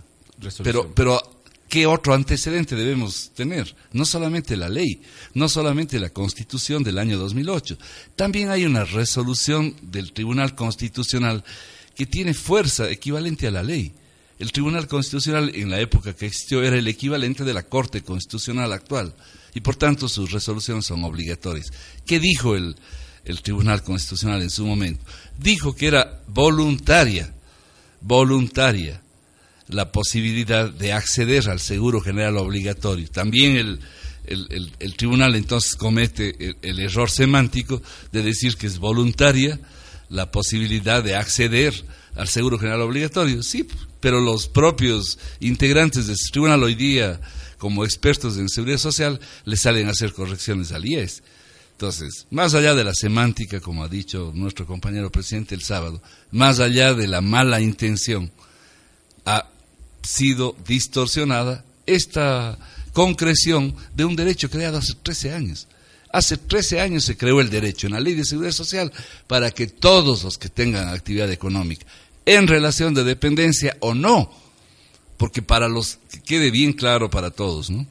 [0.62, 1.35] pero pero
[1.76, 3.76] ¿qué otro antecedente debemos tener?
[3.92, 5.02] No solamente la ley,
[5.34, 7.76] no solamente la Constitución del año 2008,
[8.16, 11.44] también hay una resolución del Tribunal Constitucional
[11.94, 13.92] que tiene fuerza equivalente a la ley.
[14.38, 18.72] El Tribunal Constitucional en la época que existió era el equivalente de la Corte Constitucional
[18.72, 19.14] actual
[19.52, 21.70] y por tanto sus resoluciones son obligatorias.
[22.06, 22.74] ¿Qué dijo el,
[23.26, 25.04] el Tribunal Constitucional en su momento?
[25.38, 27.34] Dijo que era voluntaria,
[28.00, 29.02] voluntaria
[29.68, 33.08] la posibilidad de acceder al seguro general obligatorio.
[33.08, 33.80] También el,
[34.26, 39.58] el, tribunal entonces comete el, error semántico de decir que es voluntaria
[40.08, 41.74] la posibilidad de acceder
[42.14, 43.42] al seguro general obligatorio.
[43.42, 43.66] Sí,
[44.00, 47.20] pero los propios integrantes de ese tribunal hoy día,
[47.58, 51.22] como expertos en seguridad social, le salen a hacer correcciones al IES.
[51.72, 56.00] Entonces, más allá de la semántica, como ha dicho nuestro compañero presidente el sábado,
[56.30, 58.30] más allá de la mala intención,
[59.26, 59.50] ha
[60.06, 62.58] sido distorsionada esta
[62.92, 65.66] concreción de un derecho creado hace 13 años.
[66.12, 68.92] Hace 13 años se creó el derecho en la ley de seguridad social
[69.26, 71.84] para que todos los que tengan actividad económica
[72.24, 74.32] en relación de dependencia o no,
[75.16, 77.86] porque para los que quede bien claro para todos, ¿no?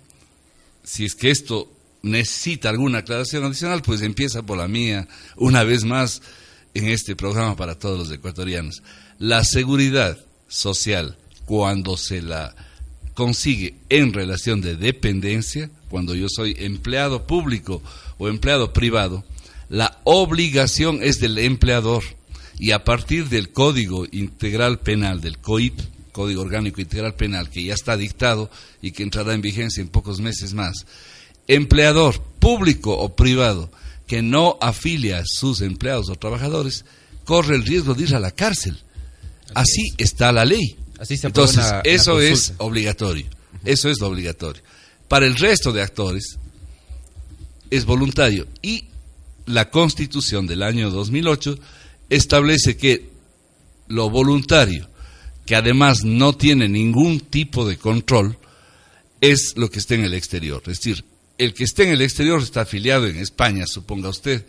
[0.84, 5.84] Si es que esto necesita alguna aclaración adicional, pues empieza por la mía una vez
[5.84, 6.22] más
[6.74, 8.84] en este programa para todos los ecuatorianos.
[9.18, 12.56] La seguridad social cuando se la
[13.14, 17.82] consigue en relación de dependencia, cuando yo soy empleado público
[18.18, 19.24] o empleado privado,
[19.70, 22.04] la obligación es del empleador
[22.60, 25.80] y a partir del Código Integral Penal, del COIP,
[26.12, 28.50] Código Orgánico Integral Penal, que ya está dictado
[28.82, 30.86] y que entrará en vigencia en pocos meses más,
[31.48, 33.70] empleador público o privado
[34.08, 36.86] que no afilia a sus empleados o trabajadores,
[37.26, 38.78] corre el riesgo de ir a la cárcel.
[39.54, 40.78] Así está la ley.
[41.00, 43.26] Entonces, eso es obligatorio.
[43.64, 44.62] Eso es obligatorio.
[45.08, 46.38] Para el resto de actores
[47.70, 48.48] es voluntario.
[48.62, 48.86] Y
[49.46, 51.58] la Constitución del año 2008
[52.10, 53.10] establece que
[53.88, 54.90] lo voluntario,
[55.46, 58.38] que además no tiene ningún tipo de control,
[59.22, 60.62] es lo que esté en el exterior.
[60.68, 61.04] Es decir,
[61.38, 64.46] el que esté en el exterior está afiliado en España, suponga usted,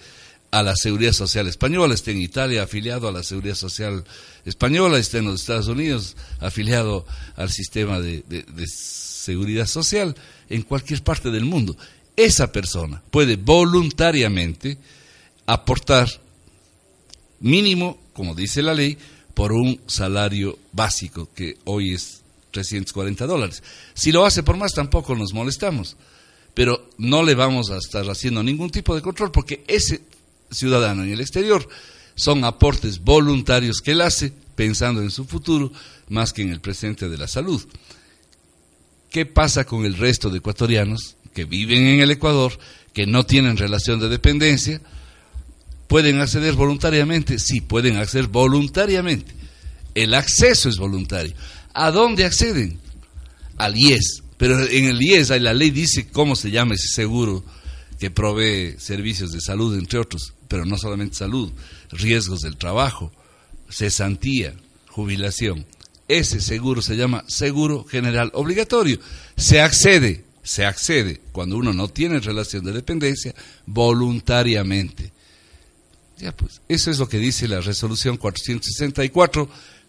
[0.50, 4.04] a la Seguridad Social Española, está en Italia afiliado a la Seguridad Social
[4.44, 7.06] Española, está en los Estados Unidos afiliado
[7.36, 8.22] al sistema de,
[8.66, 10.14] seguridad social,
[10.48, 11.76] en cualquier parte del mundo.
[12.14, 14.78] Esa persona puede voluntariamente
[15.46, 16.08] aportar
[17.40, 18.96] mínimo, como dice la ley,
[19.34, 23.62] por un salario básico, que hoy es 340 dólares.
[23.94, 25.96] Si lo hace por más, tampoco nos molestamos,
[26.54, 30.00] pero no le vamos a estar haciendo ningún tipo de control porque ese
[30.50, 31.68] ciudadano en el exterior
[32.16, 35.70] son aportes voluntarios que él hace pensando en su futuro
[36.08, 37.62] más que en el presente de la salud.
[39.10, 42.58] ¿Qué pasa con el resto de ecuatorianos que viven en el Ecuador,
[42.92, 44.80] que no tienen relación de dependencia?
[45.86, 47.38] ¿Pueden acceder voluntariamente?
[47.38, 49.32] Sí, pueden acceder voluntariamente.
[49.94, 51.34] El acceso es voluntario.
[51.74, 52.80] ¿A dónde acceden?
[53.58, 54.22] Al IES.
[54.38, 57.44] Pero en el IES la ley dice cómo se llama ese seguro
[57.98, 61.52] que provee servicios de salud, entre otros pero no solamente salud,
[61.90, 63.12] riesgos del trabajo,
[63.68, 64.54] cesantía,
[64.88, 65.66] jubilación.
[66.08, 68.98] Ese seguro se llama seguro general obligatorio.
[69.36, 73.34] Se accede, se accede cuando uno no tiene relación de dependencia
[73.66, 75.12] voluntariamente.
[76.18, 79.48] Ya pues, eso es lo que dice la resolución 464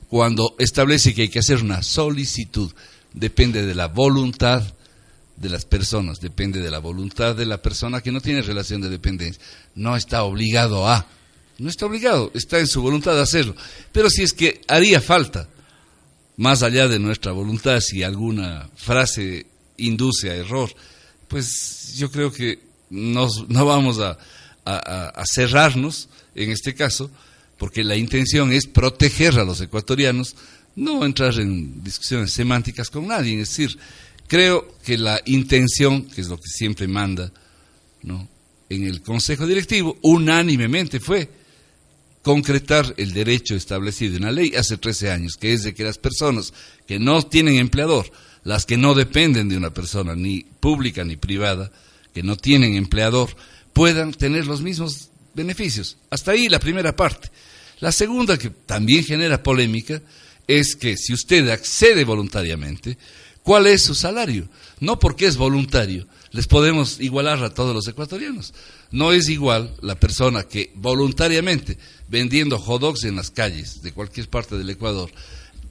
[0.10, 2.72] cuando establece que hay que hacer una solicitud.
[3.14, 4.64] Depende de la voluntad
[5.38, 8.90] de las personas, depende de la voluntad de la persona que no tiene relación de
[8.90, 9.42] dependencia.
[9.76, 11.08] No está obligado a,
[11.60, 13.56] no está obligado, está en su voluntad de hacerlo.
[13.92, 15.48] Pero si es que haría falta,
[16.38, 19.46] más allá de nuestra voluntad, si alguna frase
[19.78, 20.74] induce a error,
[21.28, 23.28] pues yo creo que no
[23.66, 24.18] vamos a,
[24.66, 27.10] a cerrarnos en este caso,
[27.58, 30.36] porque la intención es proteger a los ecuatorianos,
[30.76, 33.78] no entrar en discusiones semánticas con nadie, es decir,
[34.28, 37.32] Creo que la intención, que es lo que siempre manda,
[38.04, 38.28] ¿no?
[38.70, 41.30] en el Consejo Directivo, unánimemente fue
[42.22, 45.98] concretar el derecho establecido en la ley hace 13 años, que es de que las
[45.98, 46.54] personas
[46.86, 48.12] que no tienen empleador,
[48.44, 51.72] las que no dependen de una persona, ni pública ni privada,
[52.14, 53.30] que no tienen empleador,
[53.72, 55.98] puedan tener los mismos beneficios.
[56.10, 57.30] Hasta ahí la primera parte.
[57.80, 60.02] La segunda, que también genera polémica,
[60.48, 62.98] es que si usted accede voluntariamente,
[63.48, 64.50] ¿cuál es su salario?
[64.82, 68.54] No porque es voluntario, les podemos igualar a todos los ecuatorianos.
[68.92, 71.78] No es igual la persona que voluntariamente,
[72.10, 75.10] vendiendo hot dogs en las calles de cualquier parte del Ecuador,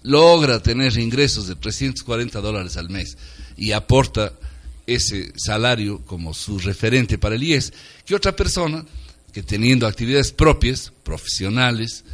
[0.02, 3.18] logra tener ingresos de 340 dólares al mes
[3.58, 4.32] y aporta
[4.86, 7.74] ese salario como su referente para el IES,
[8.06, 8.86] que otra persona
[9.34, 12.04] que teniendo actividades propias, profesionales,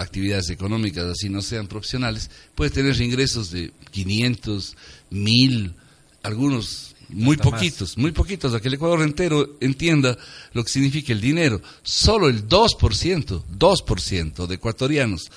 [0.00, 4.76] actividades económicas así no sean profesionales, puede tener ingresos de 500,
[5.10, 5.74] 1000,
[6.22, 7.60] algunos muy Hasta más.
[7.60, 10.16] poquitos, muy poquitos, a que el Ecuador entero entienda
[10.52, 11.60] lo que significa el dinero.
[11.82, 15.30] Solo el 2%, 2% de ecuatorianos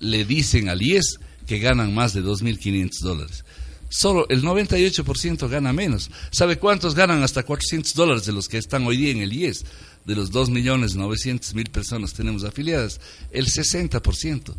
[0.00, 3.44] le dicen al IES que ganan más de 2.500 dólares.
[3.88, 6.10] Solo el 98% gana menos.
[6.30, 9.64] ¿Sabe cuántos ganan hasta 400 dólares de los que están hoy día en el IES?
[10.04, 13.00] De los 2.900.000 personas que tenemos afiliadas,
[13.30, 14.54] el 60%.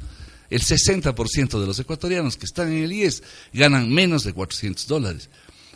[0.50, 3.24] El 60% de los ecuatorianos que están en el IES
[3.54, 5.30] ganan menos de 400 dólares.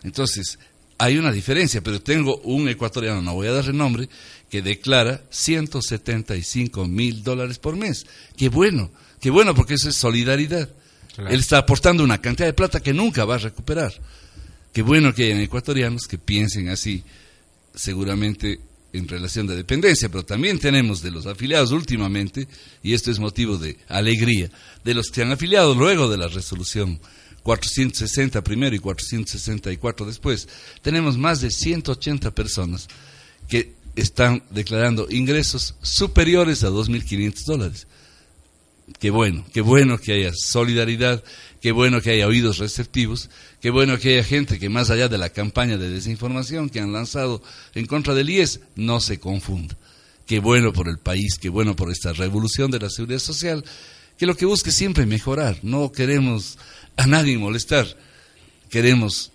[0.03, 0.57] Entonces,
[0.97, 4.07] hay una diferencia, pero tengo un ecuatoriano, no voy a darle nombre,
[4.49, 8.05] que declara 175 mil dólares por mes.
[8.37, 10.69] Qué bueno, qué bueno, porque eso es solidaridad.
[11.15, 11.29] Claro.
[11.31, 13.93] Él está aportando una cantidad de plata que nunca va a recuperar.
[14.71, 17.03] Qué bueno que hayan ecuatorianos que piensen así,
[17.75, 18.59] seguramente
[18.93, 22.47] en relación de dependencia, pero también tenemos de los afiliados últimamente,
[22.83, 24.49] y esto es motivo de alegría,
[24.83, 26.99] de los que han afiliado luego de la resolución
[27.43, 30.47] 460 primero y 464 después,
[30.81, 32.87] tenemos más de 180 personas
[33.47, 37.87] que están declarando ingresos superiores a 2.500 dólares.
[38.99, 41.23] Qué bueno, qué bueno que haya solidaridad,
[41.61, 43.29] qué bueno que haya oídos receptivos,
[43.61, 46.91] qué bueno que haya gente que más allá de la campaña de desinformación que han
[46.91, 47.41] lanzado
[47.75, 49.77] en contra del IES, no se confunda.
[50.25, 53.63] Qué bueno por el país, qué bueno por esta revolución de la seguridad social,
[54.17, 55.57] que lo que busca es siempre mejorar.
[55.61, 56.57] No queremos
[56.97, 57.85] a nadie molestar,
[58.69, 59.31] queremos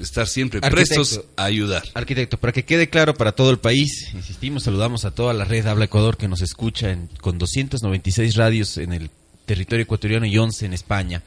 [0.00, 1.82] estar siempre prestos a ayudar.
[1.94, 5.66] Arquitecto, para que quede claro para todo el país, insistimos, saludamos a toda la red
[5.66, 9.10] Habla Ecuador que nos escucha en- con 296 radios en el
[9.46, 11.22] territorio ecuatoriano y 11 en España.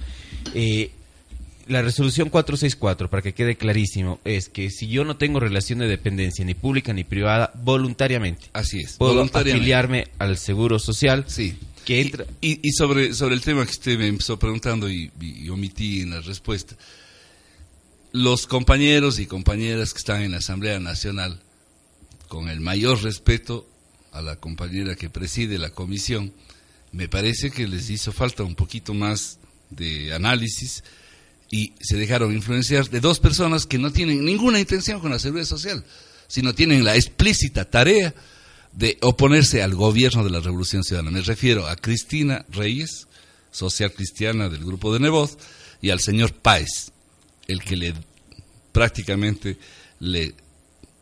[0.54, 0.92] Eh,
[1.68, 5.88] la resolución 464, para que quede clarísimo, es que si yo no tengo relación de
[5.88, 11.26] dependencia ni pública ni privada, voluntariamente, Así es, puedo afiliarme al seguro social.
[11.28, 11.58] Sí.
[11.86, 12.26] Que entra.
[12.42, 15.10] Y, y sobre, sobre el tema que usted me empezó preguntando y
[15.50, 16.76] omití en la respuesta,
[18.12, 21.40] los compañeros y compañeras que están en la Asamblea Nacional,
[22.28, 23.68] con el mayor respeto
[24.12, 26.34] a la compañera que preside la comisión,
[26.92, 29.40] me parece que les hizo falta un poquito más
[29.72, 30.84] de análisis
[31.50, 35.48] y se dejaron influenciar de dos personas que no tienen ninguna intención con la seguridad
[35.48, 35.84] social,
[36.28, 38.14] sino tienen la explícita tarea
[38.72, 41.12] de oponerse al gobierno de la Revolución Ciudadana.
[41.12, 43.08] Me refiero a Cristina Reyes,
[43.52, 45.38] social cristiana del grupo de Nevoz,
[45.82, 46.92] y al señor Páez,
[47.48, 47.94] el que le
[48.72, 49.58] prácticamente
[50.00, 50.34] le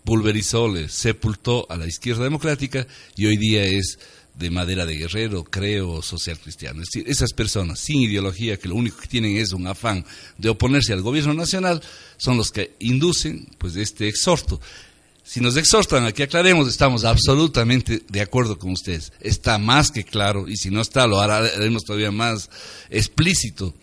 [0.04, 4.00] pulverizó, le sepultó a la izquierda democrática y hoy día es
[4.40, 6.82] de madera de guerrero, creo, social cristiano.
[6.82, 10.06] Es decir, esas personas sin ideología que lo único que tienen es un afán
[10.38, 11.82] de oponerse al gobierno nacional
[12.18, 14.62] son los que inducen pues este exhorto.
[15.26, 19.12] Si nos exhortan a que aclaremos, estamos absolutamente de acuerdo con ustedes.
[19.20, 22.50] Está más que claro, y si no está, lo haremos todavía más
[22.90, 23.76] explícito.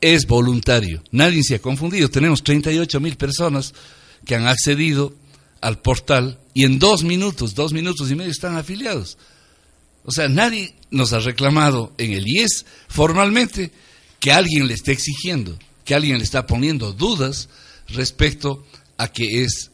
[0.00, 1.02] Es voluntario.
[1.12, 2.10] Nadie se ha confundido.
[2.10, 3.72] Tenemos 38 mil personas
[4.26, 5.14] que han accedido
[5.60, 9.16] al portal y en dos minutos, dos minutos y medio están afiliados.
[10.06, 13.72] O sea, nadie nos ha reclamado en el IES formalmente
[14.20, 17.48] que alguien le esté exigiendo, que alguien le está poniendo dudas
[17.88, 18.64] respecto
[18.96, 19.70] a que es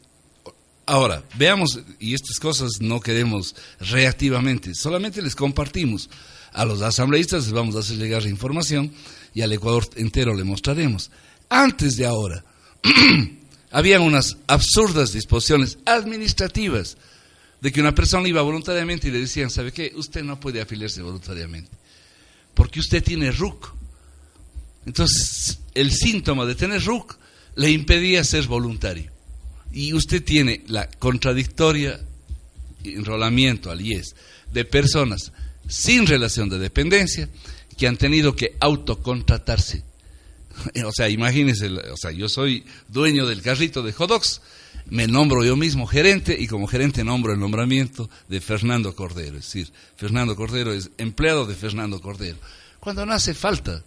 [0.85, 6.09] Ahora, veamos, y estas cosas no queremos reactivamente, solamente les compartimos.
[6.51, 8.91] A los asambleístas les vamos a hacer llegar la información
[9.33, 11.09] y al Ecuador entero le mostraremos.
[11.47, 12.43] Antes de ahora,
[13.71, 16.97] habían unas absurdas disposiciones administrativas
[17.63, 19.93] de que una persona iba voluntariamente y le decían, ¿sabe qué?
[19.95, 21.71] Usted no puede afiliarse voluntariamente,
[22.53, 23.73] porque usted tiene RUC.
[24.85, 27.17] Entonces, el síntoma de tener RUC
[27.55, 29.09] le impedía ser voluntario
[29.71, 32.01] y usted tiene la contradictoria
[32.83, 34.13] enrolamiento al IES
[34.51, 35.31] de personas
[35.65, 37.29] sin relación de dependencia
[37.77, 39.83] que han tenido que autocontratarse.
[40.85, 44.41] O sea, imagínense, o sea, yo soy dueño del carrito de dogs,
[44.87, 49.37] me nombro yo mismo gerente y como gerente nombro el nombramiento de Fernando Cordero.
[49.37, 52.37] Es decir, Fernando Cordero es empleado de Fernando Cordero.
[52.79, 53.83] Cuando no hace falta.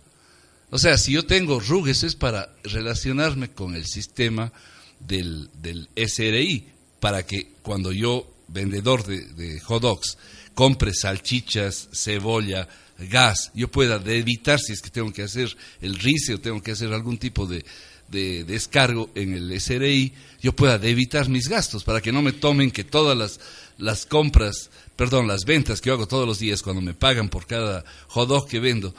[0.70, 4.52] O sea, si yo tengo RUG, eso es para relacionarme con el sistema
[4.98, 6.66] del, del SRI,
[6.98, 10.18] para que cuando yo, vendedor de, de hot dogs,
[10.54, 12.68] compre salchichas, cebolla,
[12.98, 16.72] gas, yo pueda debitar si es que tengo que hacer el RICE o tengo que
[16.72, 17.64] hacer algún tipo de,
[18.08, 22.70] de descargo en el SRI, yo pueda debitar mis gastos para que no me tomen
[22.70, 23.40] que todas las,
[23.78, 27.46] las compras, perdón, las ventas que yo hago todos los días cuando me pagan por
[27.46, 28.94] cada hot dog que vendo,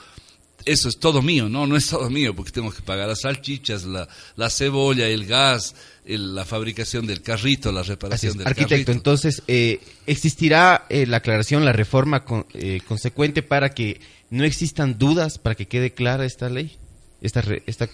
[0.64, 3.84] eso es todo mío, no, no es todo mío, porque tengo que pagar las salchichas,
[3.84, 4.06] la,
[4.36, 8.38] la cebolla, el gas, el- la fabricación del carrito, la reparación es.
[8.38, 8.92] del Arquitecto, carrito.
[8.92, 14.00] entonces, eh, ¿existirá eh, la aclaración, la reforma con- eh, consecuente para que
[14.30, 16.76] no existan dudas, para que quede clara esta ley,
[17.22, 17.88] esta, re- esta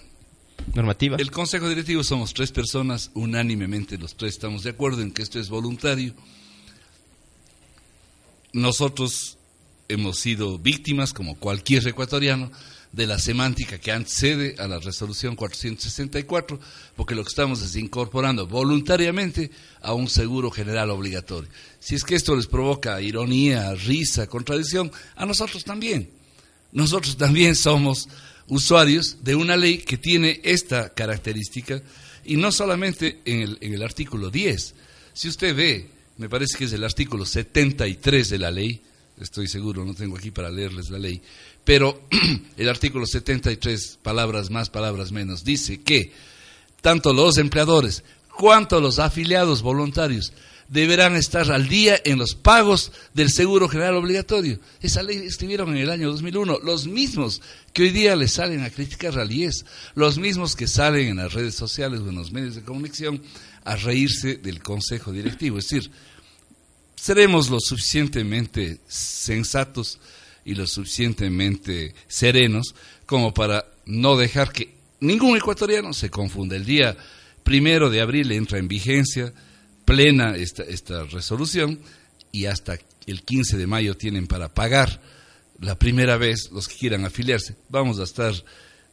[1.19, 5.39] El Consejo Directivo somos tres personas, unánimemente los tres estamos de acuerdo en que esto
[5.39, 6.15] es voluntario.
[8.53, 9.37] Nosotros
[9.89, 12.51] hemos sido víctimas, como cualquier ecuatoriano,
[12.93, 16.61] de la semántica que antecede a la resolución 464,
[16.95, 19.51] porque lo que estamos es incorporando voluntariamente
[19.83, 21.51] a un seguro general obligatorio.
[21.81, 26.09] Si es que esto les provoca ironía, risa, contradicción, a nosotros también.
[26.73, 28.09] Nosotros también somos
[28.49, 31.83] usuarios de una ley que tiene esta característica
[32.25, 34.75] y no solamente en el, artículo 10.
[35.13, 35.89] Si usted ve,
[36.19, 38.81] me parece que es el artículo 73 de la ley,
[39.21, 41.21] estoy seguro, no tengo aquí para leerles la ley,
[41.65, 42.07] pero
[42.57, 46.13] el artículo 73, palabras más, palabras menos, dice que
[46.81, 48.05] tanto los empleadores
[48.37, 50.33] cuanto los afiliados voluntarios
[50.69, 54.59] deberán estar al día en los pagos del seguro general obligatorio.
[54.81, 57.43] Esa ley escribieron en el año 2001 los mismos
[57.73, 61.33] que hoy día le salen a criticar al IES, los mismos que salen en las
[61.33, 63.23] redes sociales o en los medios de comunicación
[63.65, 65.59] a reírse del consejo directivo.
[65.59, 65.91] Es decir,
[66.97, 69.99] seremos lo suficientemente sensatos
[70.45, 72.75] y lo suficientemente serenos
[73.07, 76.57] como para no dejar que ningún ecuatoriano se confunda.
[76.57, 76.97] El día
[77.43, 79.33] primero de abril entra en vigencia
[79.85, 81.80] plena esta, esta resolución
[82.32, 85.01] y hasta el 15 de mayo tienen para pagar
[85.61, 87.57] la primera vez los que quieran afiliarse.
[87.68, 88.35] Vamos a estar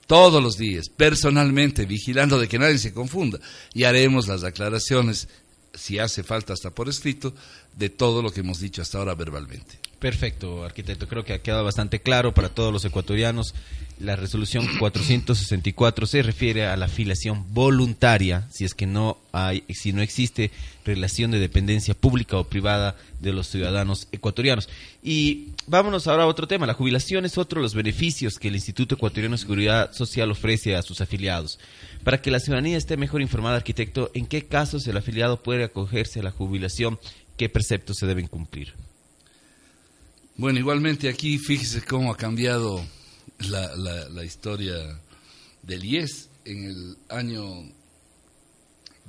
[0.08, 3.40] todos los días personalmente vigilando de que nadie se confunda
[3.74, 5.28] y haremos las aclaraciones,
[5.74, 7.34] si hace falta hasta por escrito,
[7.76, 9.80] de todo lo que hemos dicho hasta ahora verbalmente.
[10.02, 11.08] Perfecto, arquitecto.
[11.08, 13.54] Creo que ha quedado bastante claro para todos los ecuatorianos.
[14.00, 19.94] La resolución 464 se refiere a la afiliación voluntaria, si es que no hay, si
[19.94, 20.50] no existe
[20.84, 24.70] relación de dependencia pública o privada de los ciudadanos ecuatorianos.
[25.04, 26.66] Y vámonos ahora a otro tema.
[26.66, 30.76] La jubilación es otro de los beneficios que el Instituto Ecuatoriano de Seguridad Social ofrece
[30.76, 31.60] a sus afiliados.
[32.04, 36.22] Para que la ciudadanía esté mejor informada, arquitecto, ¿en qué casos el afiliado puede acogerse
[36.22, 36.98] a la jubilación?
[37.38, 38.74] ¿Qué preceptos se deben cumplir?
[40.38, 42.84] Bueno, igualmente aquí fíjese cómo ha cambiado
[43.40, 45.00] la, la- historia
[45.64, 46.30] del IES.
[46.46, 47.44] En el año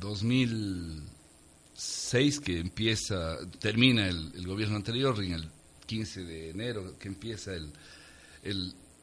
[0.00, 5.48] 2006 que empieza, termina el, gobierno anterior, en el
[5.86, 7.72] 15 de enero que empieza el,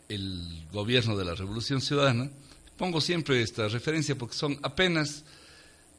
[0.09, 2.29] el gobierno de la Revolución Ciudadana,
[2.77, 5.23] pongo siempre esta referencia porque son apenas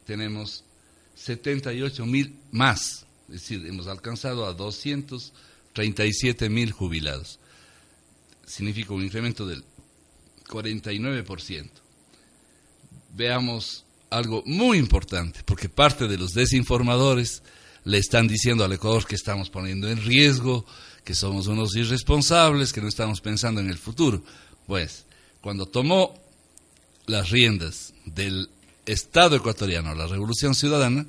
[0.05, 0.63] tenemos
[1.17, 7.39] 78.000 más, es decir, hemos alcanzado a 237.000 jubilados.
[8.45, 9.65] Significa un incremento del
[10.49, 11.71] 49%.
[13.15, 17.43] Veamos algo muy importante, porque parte de los desinformadores
[17.85, 20.67] le están diciendo al Ecuador que estamos poniendo en riesgo,
[21.05, 24.23] que somos unos irresponsables, que no estamos pensando en el futuro.
[24.67, 25.07] Pues,
[25.41, 26.15] cuando tomó
[27.07, 28.49] las riendas del
[28.87, 31.07] Estado ecuatoriano, la Revolución Ciudadana,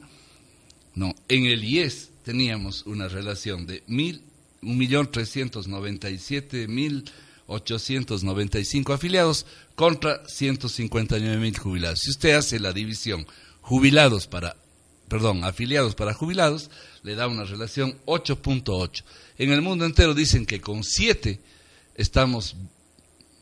[0.95, 4.23] no, en el IES teníamos una relación de mil,
[4.61, 7.05] un millón trescientos noventa y siete mil
[7.51, 9.45] 895 afiliados
[9.75, 11.99] contra 159 mil jubilados.
[11.99, 13.27] Si usted hace la división
[13.61, 14.55] jubilados para,
[15.07, 16.71] perdón, afiliados para jubilados,
[17.03, 19.03] le da una relación 8.8.
[19.37, 21.39] En el mundo entero dicen que con 7
[21.95, 22.55] estamos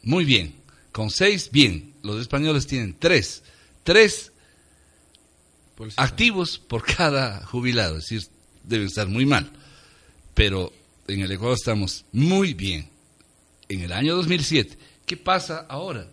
[0.02, 0.56] muy bien,
[0.92, 1.94] con 6 bien.
[2.02, 3.44] Los españoles tienen 3.
[3.84, 4.32] 3
[5.96, 8.28] activos por cada jubilado, es decir,
[8.64, 9.52] deben estar muy mal.
[10.34, 10.74] Pero
[11.08, 12.89] en el Ecuador estamos muy bien
[13.70, 14.78] en el año 2007.
[15.06, 16.08] ¿Qué pasa ahora?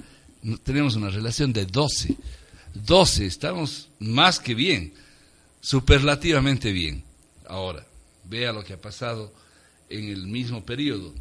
[0.65, 2.17] Tenemos una relación de 12.
[2.75, 4.95] 12, estamos más que bien,
[5.61, 7.05] superlativamente bien.
[7.47, 7.87] Ahora,
[8.25, 9.31] vea lo que ha pasado
[9.93, 11.13] en el mismo periodo.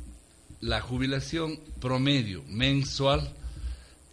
[0.62, 3.34] La jubilación promedio mensual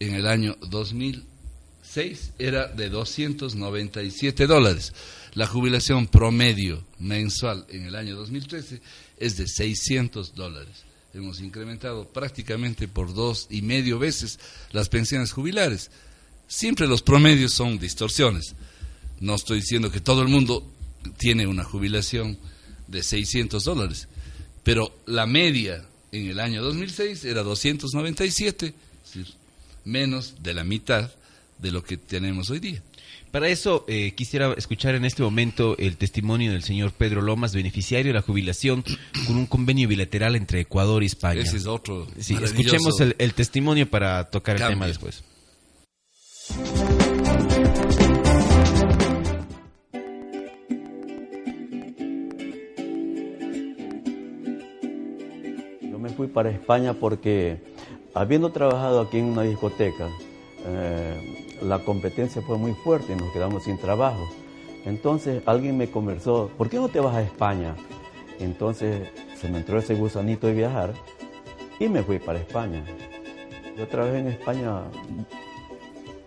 [0.01, 4.93] en el año 2006 era de 297 dólares.
[5.35, 8.81] La jubilación promedio mensual en el año 2013
[9.19, 10.85] es de 600 dólares.
[11.15, 14.39] Hemos incrementado prácticamente por dos y medio veces
[14.73, 15.91] las pensiones jubilares.
[16.47, 18.55] Siempre los promedios son distorsiones.
[19.21, 20.65] No estoy diciendo que todo el mundo
[21.17, 22.39] tiene una jubilación
[22.87, 24.09] de 600 dólares,
[24.63, 29.35] pero la media en el año 2006 era 297, es decir,
[29.85, 31.11] menos de la mitad
[31.59, 32.83] de lo que tenemos hoy día.
[33.31, 38.13] Para eso eh, quisiera escuchar en este momento el testimonio del señor Pedro Lomas, beneficiario
[38.13, 38.83] de la jubilación
[39.27, 41.43] con un convenio bilateral entre Ecuador y España.
[41.43, 42.07] Ese es otro.
[42.19, 45.23] Sí, escuchemos el, el testimonio para tocar el tema después.
[56.19, 57.59] Fui para España porque,
[58.13, 60.09] habiendo trabajado aquí en una discoteca,
[60.67, 64.29] eh, la competencia fue muy fuerte y nos quedamos sin trabajo.
[64.85, 67.77] Entonces alguien me conversó, ¿por qué no te vas a España?
[68.41, 70.93] Entonces se me entró ese gusanito de viajar
[71.79, 72.85] y me fui para España.
[73.77, 74.87] Yo trabajé en España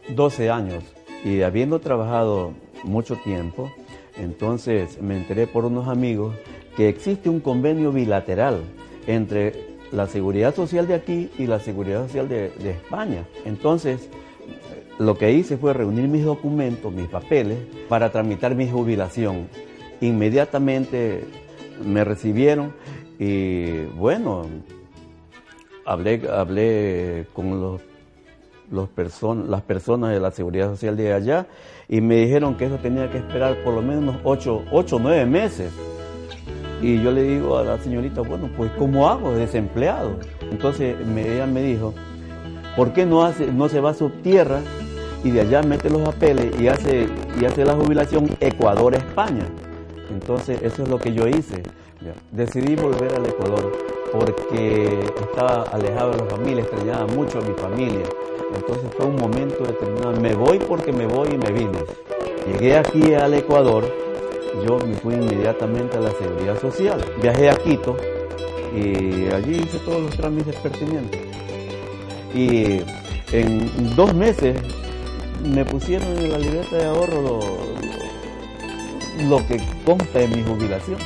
[0.08, 0.86] 12 años
[1.26, 2.54] y habiendo trabajado
[2.86, 3.70] mucho tiempo,
[4.16, 6.34] entonces me enteré por unos amigos
[6.78, 8.62] que existe un convenio bilateral
[9.06, 13.26] entre la seguridad social de aquí y la seguridad social de, España.
[13.46, 14.10] Entonces,
[15.00, 17.58] lo que hice fue reunir mis documentos, mis papeles,
[17.90, 19.48] para tramitar mi jubilación.
[20.00, 21.26] Inmediatamente
[21.86, 22.74] me recibieron
[23.20, 24.46] y bueno,
[25.86, 27.82] hablé, hablé con los,
[28.72, 31.48] los person- las personas de la seguridad social de allá
[31.90, 35.26] y me dijeron que eso tenía que esperar por lo menos unos 8 o 9
[35.26, 35.72] meses.
[36.82, 39.34] Y yo le digo a la señorita, bueno, pues ¿cómo hago?
[39.34, 40.16] Desempleado.
[40.52, 41.94] Entonces me- ella me dijo,
[42.76, 44.60] ¿por qué no, hace, no se va a su tierra
[45.24, 47.08] y de allá mete los papeles y hace,
[47.40, 49.46] y hace la jubilación Ecuador-España?
[50.12, 51.64] Entonces eso es lo que yo hice.
[52.32, 53.72] Decidí volver al Ecuador
[54.12, 58.04] porque estaba alejado de la familia, extrañaba mucho a mi familia.
[58.56, 60.20] Entonces fue un momento determinado.
[60.20, 61.78] Me voy porque me voy y me vine.
[62.48, 63.86] Llegué aquí al Ecuador,
[64.66, 67.04] yo me fui inmediatamente a la seguridad social.
[67.22, 67.96] Viajé a Quito
[68.76, 71.22] y allí hice todos los trámites pertinentes.
[72.34, 72.82] Y
[73.32, 74.58] en dos meses
[75.44, 77.40] me pusieron en la libreta de ahorro lo,
[79.30, 80.98] lo- que consta de mi jubilación.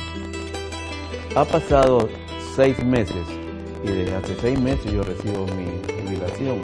[1.34, 2.08] Ha pasado
[2.54, 3.26] seis meses
[3.84, 5.66] y desde hace seis meses yo recibo mi
[6.04, 6.58] jubilación.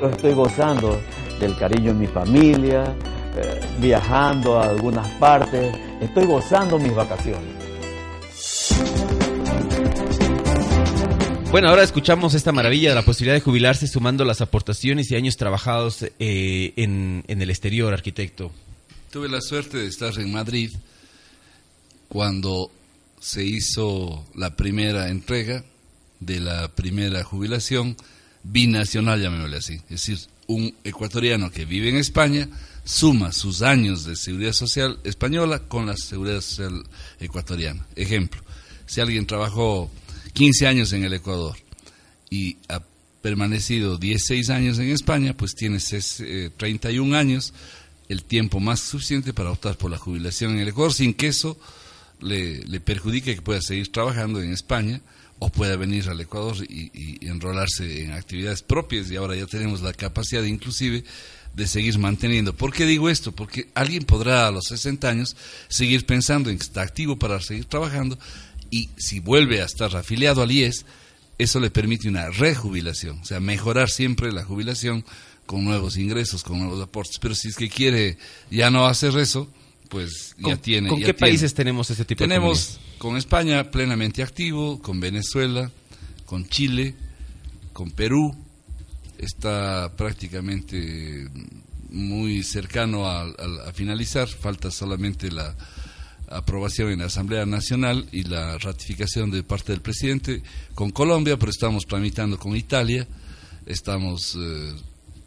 [0.00, 0.98] Yo estoy gozando
[1.40, 2.84] del cariño de mi familia,
[3.36, 7.50] eh, viajando a algunas partes, estoy gozando mis vacaciones.
[11.50, 15.36] Bueno, ahora escuchamos esta maravilla de la posibilidad de jubilarse sumando las aportaciones y años
[15.36, 18.50] trabajados eh, en, en el exterior, arquitecto.
[19.10, 20.72] Tuve la suerte de estar en Madrid
[22.08, 22.70] cuando
[23.20, 25.62] se hizo la primera entrega
[26.20, 27.96] de la primera jubilación
[28.42, 29.74] binacional, llamémosle así.
[29.74, 32.48] Es decir, un ecuatoriano que vive en España
[32.84, 36.82] suma sus años de seguridad social española con la seguridad social
[37.20, 37.86] ecuatoriana.
[37.96, 38.42] Ejemplo,
[38.86, 39.90] si alguien trabajó
[40.32, 41.56] 15 años en el Ecuador
[42.30, 42.82] y ha
[43.22, 47.52] permanecido 16 años en España, pues tiene ses- eh, 31 años,
[48.08, 51.56] el tiempo más suficiente para optar por la jubilación en el Ecuador, sin que eso
[52.20, 55.00] le, perjudique que pueda seguir trabajando en España
[55.38, 59.82] o pueda venir al Ecuador y, y- enrolarse en actividades propias y ahora ya tenemos
[59.82, 61.04] la capacidad inclusive
[61.54, 62.54] de seguir manteniendo.
[62.56, 63.32] ¿Por qué digo esto?
[63.32, 65.36] Porque alguien podrá a los 60 años
[65.68, 68.18] seguir pensando en que está activo para seguir trabajando
[68.70, 70.86] y si vuelve a estar afiliado al IES,
[71.38, 75.04] eso le permite una rejubilación, o sea, mejorar siempre la jubilación
[75.44, 77.18] con nuevos ingresos, con nuevos aportes.
[77.20, 78.16] Pero si es que quiere
[78.50, 79.52] ya no hacer eso,
[79.88, 80.88] pues ya ¿Con- tiene.
[80.88, 81.30] con ya qué tiene.
[81.30, 85.70] países tenemos ese tipo de Tenemos con España plenamente activo, con Venezuela,
[86.24, 86.94] con Chile,
[87.74, 88.34] con Perú,
[89.22, 91.28] está prácticamente
[91.90, 95.54] muy cercano a, finalizar, falta solamente la
[96.28, 100.42] aprobación en la Asamblea Nacional y la ratificación de parte del presidente
[100.74, 103.06] con Colombia, pero estamos tramitando con Italia,
[103.66, 104.72] estamos eh,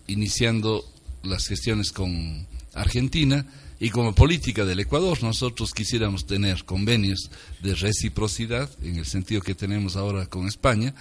[0.08, 0.84] iniciando
[1.24, 3.46] las gestiones con Argentina
[3.80, 7.30] y como política del Ecuador nosotros quisiéramos tener convenios
[7.62, 10.93] de reciprocidad en el sentido que tenemos ahora con España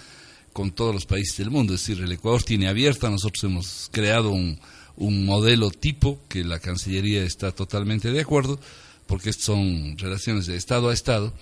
[0.55, 4.31] con todos los países del mundo, es decir, el Ecuador tiene abierta, nosotros hemos creado
[4.31, 4.59] un,
[4.97, 8.61] modelo tipo que la Cancillería está totalmente de acuerdo,
[9.09, 11.35] porque son relaciones de Estado a Estado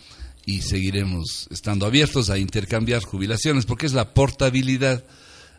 [0.47, 5.05] y seguiremos estando abiertos a intercambiar jubilaciones, porque es la portabilidad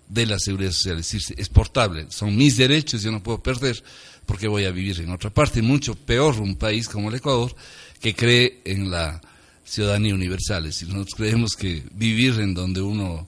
[0.09, 3.83] de la seguridad social, es decir, es portable, son mis derechos, yo no puedo perder
[4.25, 7.55] porque voy a vivir en otra parte, mucho peor un país como el Ecuador
[8.01, 9.21] que cree en la
[9.63, 13.27] ciudadanía universal, es decir, nosotros creemos que vivir en donde uno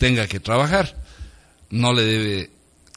[0.00, 0.96] tenga que trabajar
[1.68, 2.50] no le debe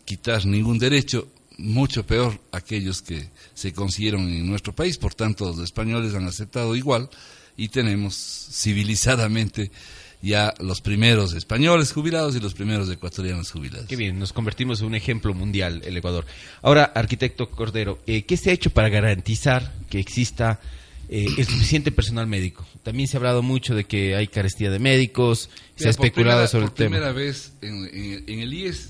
[0.06, 1.28] quitar ningún derecho,
[1.58, 6.76] mucho peor aquellos que se consiguieron en nuestro país, por tanto los españoles han aceptado
[6.76, 7.10] igual
[7.56, 9.70] y tenemos civilizadamente
[10.22, 13.88] ya los primeros españoles jubilados y los primeros ecuatorianos jubilados.
[13.88, 16.26] Qué bien, nos convertimos en un ejemplo mundial el Ecuador.
[16.62, 20.62] Ahora, arquitecto Cordero, eh, ¿qué se ha hecho para garantizar que exista
[21.10, 22.66] eh, el suficiente personal médico?
[22.84, 26.46] También se ha hablado mucho de que hay carestía de médicos, se ha especulado por
[26.46, 26.90] primera, sobre por el tema.
[26.90, 28.90] primera vez en, en- en el IES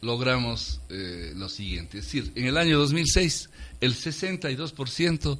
[0.00, 3.50] logramos eh, lo siguiente, es decir, en el año 2006
[3.80, 5.38] el 62%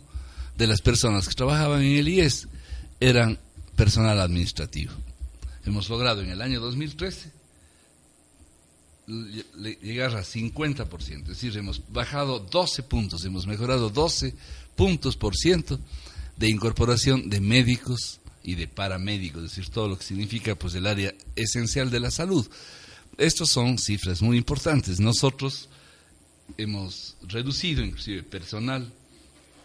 [0.59, 2.49] de las personas que trabajaban en el IES
[2.99, 3.39] eran
[3.77, 4.93] personal administrativo.
[5.65, 7.31] Hemos logrado en el año 2013
[9.09, 14.35] ll- le- llegar a 50%, es decir, hemos bajado 12 puntos, hemos mejorado 12
[14.77, 15.79] puntos por ciento
[16.41, 20.87] de incorporación de médicos y de paramédicos, es decir, todo lo que significa pues el
[20.87, 22.49] área esencial de la salud.
[23.19, 25.01] Estos son cifras muy importantes.
[25.01, 25.69] Nosotros
[26.57, 28.91] hemos reducido inclusive personal.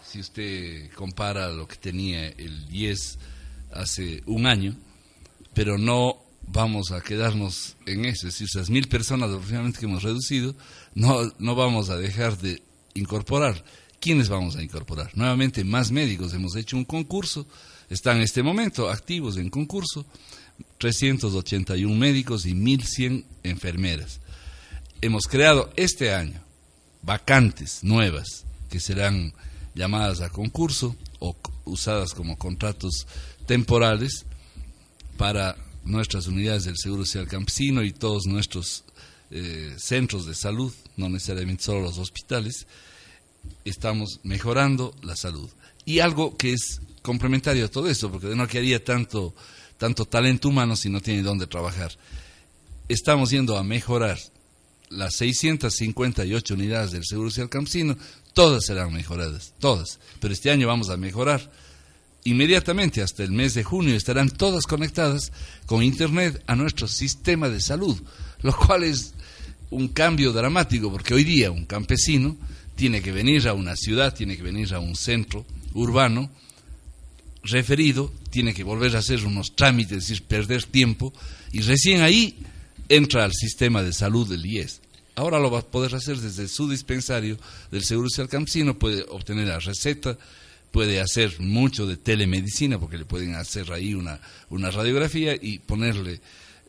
[0.05, 3.19] Si usted compara lo que tenía el 10
[3.71, 4.76] hace un año,
[5.53, 8.28] pero no vamos a quedarnos en eso.
[8.28, 10.53] Es decir, esas mil personas aproximadamente que hemos reducido,
[10.93, 12.61] no, no vamos a dejar de
[12.95, 13.63] incorporar.
[14.00, 15.12] ¿Quiénes vamos a incorporar?
[15.16, 16.34] Nuevamente, más médicos.
[16.34, 17.48] Hemos hecho un concurso,
[17.89, 20.06] están en este momento activos en concurso,
[20.78, 24.20] 381 médicos y 1.100 enfermeras.
[25.02, 26.41] Hemos creado este año
[27.02, 29.34] vacantes nuevas que serán
[29.76, 31.36] llamadas a concurso o
[31.66, 33.08] usadas como contratos
[33.46, 34.26] temporales
[35.18, 38.84] para nuestras unidades del Seguro Social Campesino y todos nuestros
[39.32, 42.68] eh, centros de salud, no necesariamente solo los hospitales,
[43.64, 45.50] estamos mejorando la salud.
[45.86, 49.36] Y algo que es complementario a todo esto, porque no quedaría tanto,
[49.78, 51.91] tanto talento humano si no tiene dónde trabajar.
[52.88, 54.20] Estamos yendo a mejorar
[54.89, 57.98] las 658 unidades del Seguro Social Campesino,
[58.34, 60.00] todas serán mejoradas, todas.
[60.20, 61.52] Pero este año vamos a mejorar
[62.26, 65.32] inmediatamente, hasta el mes de junio, estarán todas conectadas
[65.68, 68.02] con Internet a nuestro sistema de salud,
[68.41, 69.14] lo cual es
[69.70, 72.36] un cambio dramático, porque hoy día un campesino
[72.76, 76.30] tiene que venir a una ciudad, tiene que venir a un centro urbano
[77.43, 81.13] referido, tiene que volver a hacer unos trámites, es decir, perder tiempo,
[81.51, 82.38] y recién ahí
[82.89, 84.82] entra al sistema de salud del IES.
[85.15, 87.38] Ahora lo va a poder hacer desde su dispensario
[87.71, 90.17] del Seguro Social Campesino, puede obtener la receta,
[90.71, 94.19] puede hacer mucho de telemedicina, porque le pueden hacer ahí una,
[94.49, 96.19] una radiografía y ponerle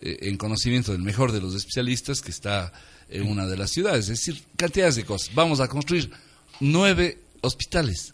[0.00, 2.72] eh, en conocimiento del mejor de los especialistas que está
[3.08, 4.08] en una de las ciudades.
[4.08, 5.34] Es decir, cantidades de cosas.
[5.34, 6.10] Vamos a construir
[6.60, 8.12] nueve hospitales.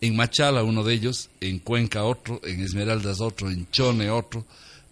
[0.00, 4.44] En Machala uno de ellos, en Cuenca otro, en Esmeraldas otro, en Chone otro,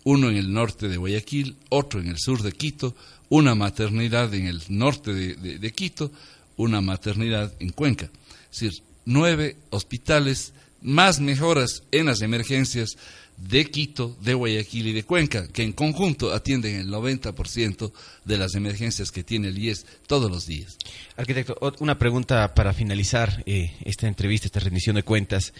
[0.04, 2.94] uno en el norte de Guayaquil, otro en el sur de Quito,
[3.28, 6.10] una maternidad en el norte de, de- de Quito,
[6.56, 8.10] una maternidad en Cuenca.
[8.52, 12.96] Es decir, nueve hospitales, más mejoras en las emergencias
[13.36, 17.92] de Quito, de Guayaquil y de Cuenca, que en conjunto atienden el 90%
[18.24, 20.78] de las emergencias que tiene el IES todos los días.
[21.16, 25.52] Arquitecto, una pregunta para finalizar eh, esta entrevista, esta rendición de cuentas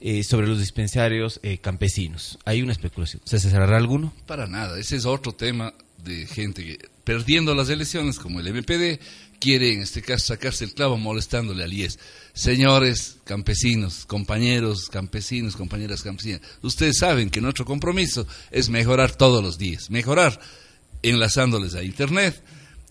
[0.00, 2.38] eh, sobre los dispensarios eh, campesinos.
[2.44, 3.22] ¿Hay una especulación?
[3.24, 4.12] ¿Se cerrará alguno?
[4.26, 5.74] Para nada, ese es otro tema
[6.04, 9.00] de gente que, perdiendo las elecciones, como el MPD,
[9.46, 12.00] quiere en este caso sacarse el clavo molestándole al IES.
[12.34, 19.56] Señores campesinos, compañeros campesinos, compañeras campesinas, ustedes saben que nuestro compromiso es mejorar todos los
[19.56, 20.40] días, mejorar
[21.00, 22.42] enlazándoles a Internet,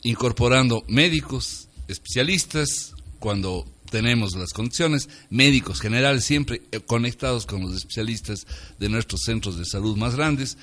[0.03, 8.47] incorporando médicos, especialistas, cuando tenemos las condiciones, médicos generales siempre eh, conectados con los especialistas
[8.79, 10.57] de nuestros centros de salud más grandes,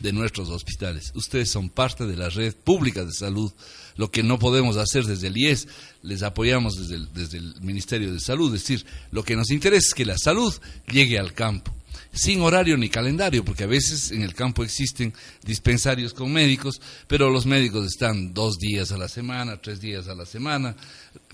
[0.00, 1.12] de nuestros hospitales.
[1.14, 3.52] Ustedes son parte de la red pública de salud.
[3.96, 5.68] Lo que no podemos hacer desde el IES,
[6.02, 8.54] les apoyamos desde el, Ministerio de Salud.
[8.54, 10.54] Es decir, lo que nos interesa es que la salud
[10.90, 11.74] llegue al campo
[12.12, 15.12] sin horario ni calendario, porque a veces en el campo existen
[15.44, 20.14] dispensarios con médicos, pero los médicos están dos días a la semana, tres días a
[20.14, 20.74] la semana.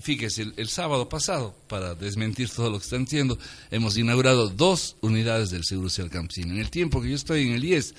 [0.01, 3.37] Fíjese, el, el sábado pasado, para desmentir todo lo que están diciendo,
[3.71, 6.53] hemos inaugurado dos unidades del Seguro Social Campesino.
[6.53, 7.95] En el tiempo que yo estoy en el IES,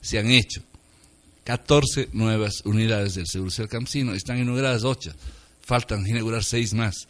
[0.00, 0.62] se han hecho
[1.48, 5.14] 14 nuevas unidades del Seguro Social Campesino, están inauguradas ocho.
[5.62, 7.08] faltan inaugurar seis más.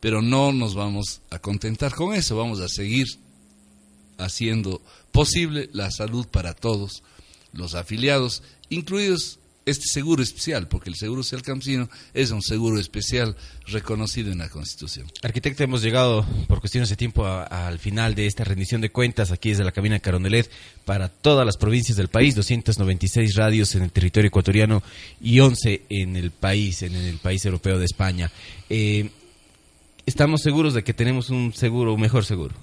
[0.00, 3.06] Pero no nos vamos a contentar con eso, vamos a seguir
[4.18, 7.04] haciendo posible la salud para todos
[7.52, 9.38] los afiliados, incluidos
[9.70, 14.48] este seguro especial, porque el seguro social campesino es un seguro especial reconocido en la
[14.48, 15.06] Constitución.
[15.22, 19.30] Arquitecto, hemos llegado por cuestiones de tiempo a- al final de esta rendición de cuentas
[19.30, 20.50] aquí desde la cabina de Carondelet
[20.84, 24.82] para todas las provincias del país, 296 radios en el territorio ecuatoriano
[25.20, 28.30] y 11 en el país, en el país europeo de España.
[28.68, 29.10] Eh,
[30.06, 32.54] estamos seguros de que tenemos un seguro, un mejor seguro.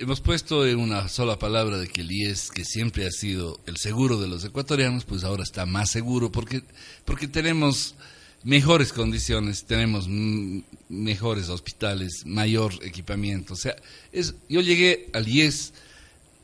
[0.00, 3.78] Hemos puesto en una sola palabra de que el IES, que siempre ha sido el
[3.78, 6.62] seguro de los ecuatorianos, pues ahora está más seguro porque,
[7.04, 7.96] porque tenemos
[8.44, 10.06] mejores condiciones, tenemos
[10.88, 13.54] mejores hospitales, mayor equipamiento.
[13.54, 13.74] O sea,
[14.12, 15.72] es, yo llegué al IES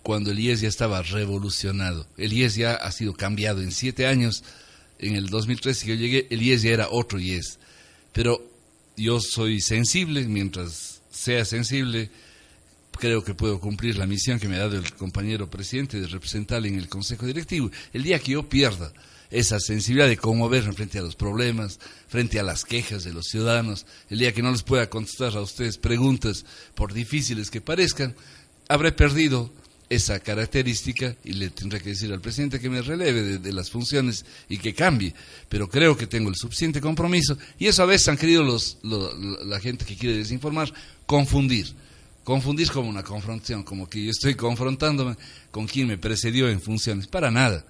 [0.03, 2.09] cuando el IES ya estaba revolucionado.
[2.17, 4.43] El IES ya ha sido cambiado en siete años.
[4.99, 7.61] En el 2013 que yo llegué, el IES ya era otro IES.
[8.13, 8.45] Pero
[8.97, 12.11] yo soy sensible, mientras sea sensible,
[12.99, 16.68] creo que puedo cumplir la misión que me ha dado el compañero presidente de representarle
[16.68, 17.70] en el Consejo Directivo.
[17.92, 18.92] El día que yo pierda
[19.30, 21.78] esa sensibilidad de conmoverme frente a los problemas,
[22.09, 25.40] frente a las quejas de los ciudadanos, el día que no les pueda contestar a
[25.40, 28.14] ustedes preguntas, por difíciles que parezcan,
[28.68, 29.53] habré perdido
[29.90, 34.24] esa característica y le tendré que decir al presidente que me releve de, las funciones
[34.49, 35.14] y que cambie.
[35.49, 39.14] Pero creo que tengo el suficiente compromiso y eso a veces han querido los, lo-
[39.45, 40.72] la gente que quiere desinformar
[41.07, 41.66] confundir
[42.25, 45.16] confundir como una confrontación, como que yo estoy confrontándome
[45.51, 47.07] con quien me precedió en funciones.
[47.07, 47.64] Para nada.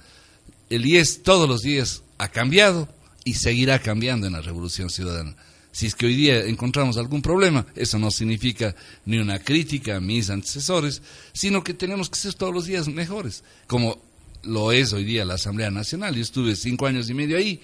[0.70, 2.88] El IES todos los días ha cambiado
[3.24, 5.36] y seguirá cambiando en la Revolución Ciudadana.
[5.72, 10.00] Si es que hoy día encontramos algún problema, eso no significa ni una crítica a
[10.00, 11.02] mis antecesores,
[11.32, 13.98] sino que tenemos que ser todos los días mejores, como
[14.44, 16.14] lo es hoy día la Asamblea Nacional.
[16.14, 17.60] Yo estuve cinco años y medio ahí,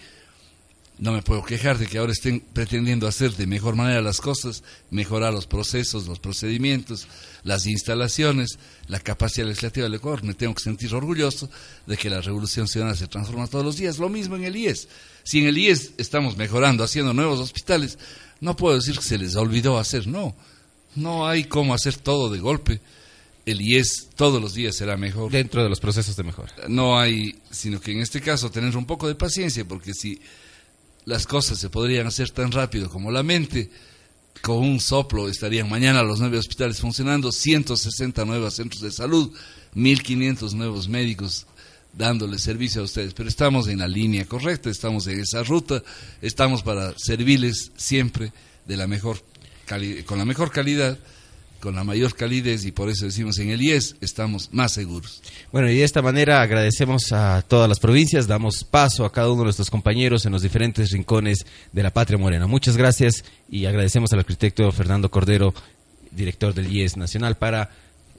[1.01, 4.63] no me puedo quejar de que ahora estén pretendiendo hacer de mejor manera las cosas,
[4.91, 7.09] mejorar los procesos, los procedimientos,
[7.43, 10.23] las instalaciones, la capacidad legislativa del Ecuador.
[10.25, 11.49] Me tengo que sentir orgulloso
[11.87, 13.99] de que la revolución ciudadana se transforma todos los días.
[13.99, 14.89] Lo mismo en el IES.
[15.25, 17.99] Si en el IES estamos mejorando, haciendo nuevos hospitales,
[18.41, 20.07] no puedo decir que se les olvidó hacer.
[20.07, 20.37] No,
[20.97, 22.79] no hay cómo hacer todo de golpe.
[23.47, 25.33] El IES todos los días será mejor.
[25.33, 26.53] Dentro de los procesos de mejora.
[26.69, 30.21] No hay, sino que en este caso tener un poco de paciencia, porque si
[31.05, 33.71] las cosas se podrían hacer tan rápido como la mente,
[34.43, 39.33] con un soplo estarían mañana los nueve hospitales funcionando, 160 nuevos centros de salud,
[39.75, 41.47] 1.500 nuevos médicos
[41.93, 43.15] dándole servicio a ustedes.
[43.15, 45.83] Pero estamos en la línea correcta, estamos en esa ruta,
[46.23, 48.33] estamos para servirles siempre
[48.67, 49.23] de la mejor
[50.05, 50.99] con la mejor calidad,
[51.61, 55.23] con la mayor calidez y por eso decimos en el IES estamos más seguros.
[55.53, 59.43] Bueno, y de esta manera agradecemos a todas las provincias, damos paso a cada uno
[59.43, 62.47] de nuestros compañeros en los diferentes rincones de la patria morena.
[62.47, 65.55] Muchas gracias y agradecemos al arquitecto Fernando Cordero,
[66.11, 67.71] director del IES Nacional, para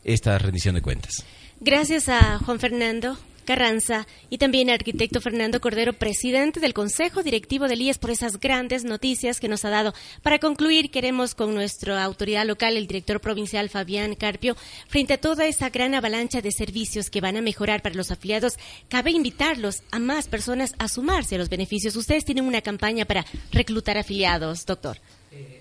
[0.04, 1.26] esta rendición de cuentas.
[1.60, 7.82] Gracias a Juan Fernando Carranza y también arquitecto Fernando Cordero, presidente del Consejo Directivo del
[7.82, 9.94] IES, por esas grandes noticias que nos ha dado.
[10.22, 14.56] Para concluir, queremos con nuestra autoridad local, el director provincial Fabián Carpio,
[14.88, 18.58] frente a toda esa gran avalancha de servicios que van a mejorar para los afiliados,
[18.90, 21.96] cabe invitarlos a más personas a sumarse a los beneficios.
[21.96, 24.98] Ustedes tienen una campaña para reclutar afiliados, doctor.
[25.32, 25.61] El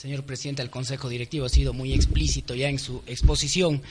[0.00, 3.82] señor presidente del Consejo Directivo ha sido muy explícito ya en su exposición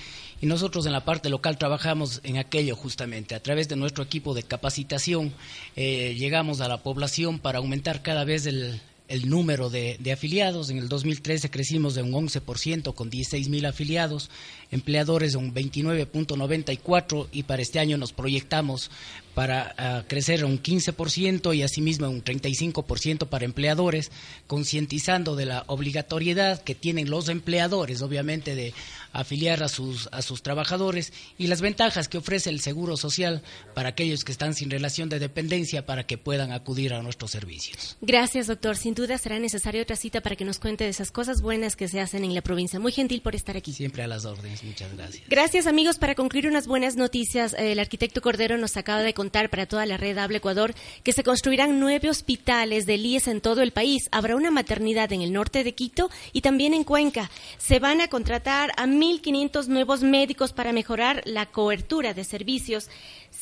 [0.42, 3.36] y nosotros en la parte local trabajamos en aquello justamente.
[3.36, 5.32] A través de nuestro equipo de capacitación
[5.76, 8.82] eh, llegamos a la población para aumentar cada vez el,
[9.26, 10.72] número de, de afiliados.
[10.72, 14.32] En el 2013 crecimos de un 11% con 16 mil afiliados,
[14.72, 18.92] empleadores de un 29.94 y para este año nos proyectamos
[19.34, 24.12] para ah, crecer un 15% y asimismo un 35% para empleadores,
[24.48, 28.74] concientizando de la obligatoriedad que tienen los empleadores, obviamente, de
[29.14, 33.42] afiliar a sus, a sus trabajadores y las ventajas que ofrece el Seguro Social
[33.74, 37.98] para aquellos que están sin relación de dependencia para que puedan acudir a nuestros servicios.
[38.02, 38.76] Gracias, doctor.
[38.76, 41.88] Sin duda será necesaria otra cita para que nos cuente de esas cosas buenas que
[41.88, 42.80] se hacen en la provincia.
[42.80, 43.72] Muy gentil por estar aquí.
[43.72, 44.59] Siempre a las órdenes.
[44.64, 45.24] Muchas gracias.
[45.28, 45.98] Gracias amigos.
[45.98, 49.86] Para concluir unas buenas noticias, eh, el arquitecto Cordero nos acaba de contar para toda
[49.86, 54.10] la red Habla Ecuador que se construirán nueve hospitales del IES en todo el país.
[54.12, 57.30] Habrá una maternidad en el norte de Quito y también en Cuenca.
[57.58, 62.90] Se van a contratar a 1.500 nuevos médicos para mejorar la cobertura de servicios.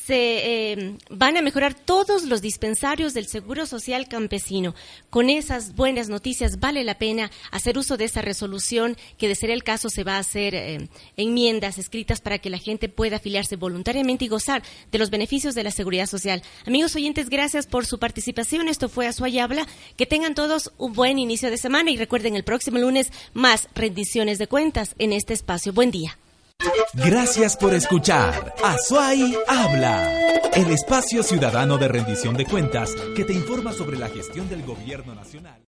[0.08, 4.74] Se eh, van a mejorar todos los dispensarios del Seguro Social Campesino.
[5.10, 9.50] Con esas buenas noticias vale la pena hacer uso de esa resolución que de ser
[9.50, 10.88] el caso se va a hacer eh,
[11.18, 15.64] enmiendas escritas para que la gente pueda afiliarse voluntariamente y gozar de los beneficios de
[15.64, 16.42] la seguridad social.
[16.64, 18.68] Amigos oyentes, gracias por su participación.
[18.68, 19.66] Esto fue Azuay Habla.
[19.98, 24.38] Que tengan todos un buen inicio de semana y recuerden el próximo lunes más rendiciones
[24.38, 25.74] de cuentas en este espacio.
[25.74, 26.16] Buen día.
[26.94, 33.72] Gracias por escuchar Azuay Habla, el espacio ciudadano de rendición de cuentas que te informa
[33.72, 35.60] sobre la gestión del gobierno nacional.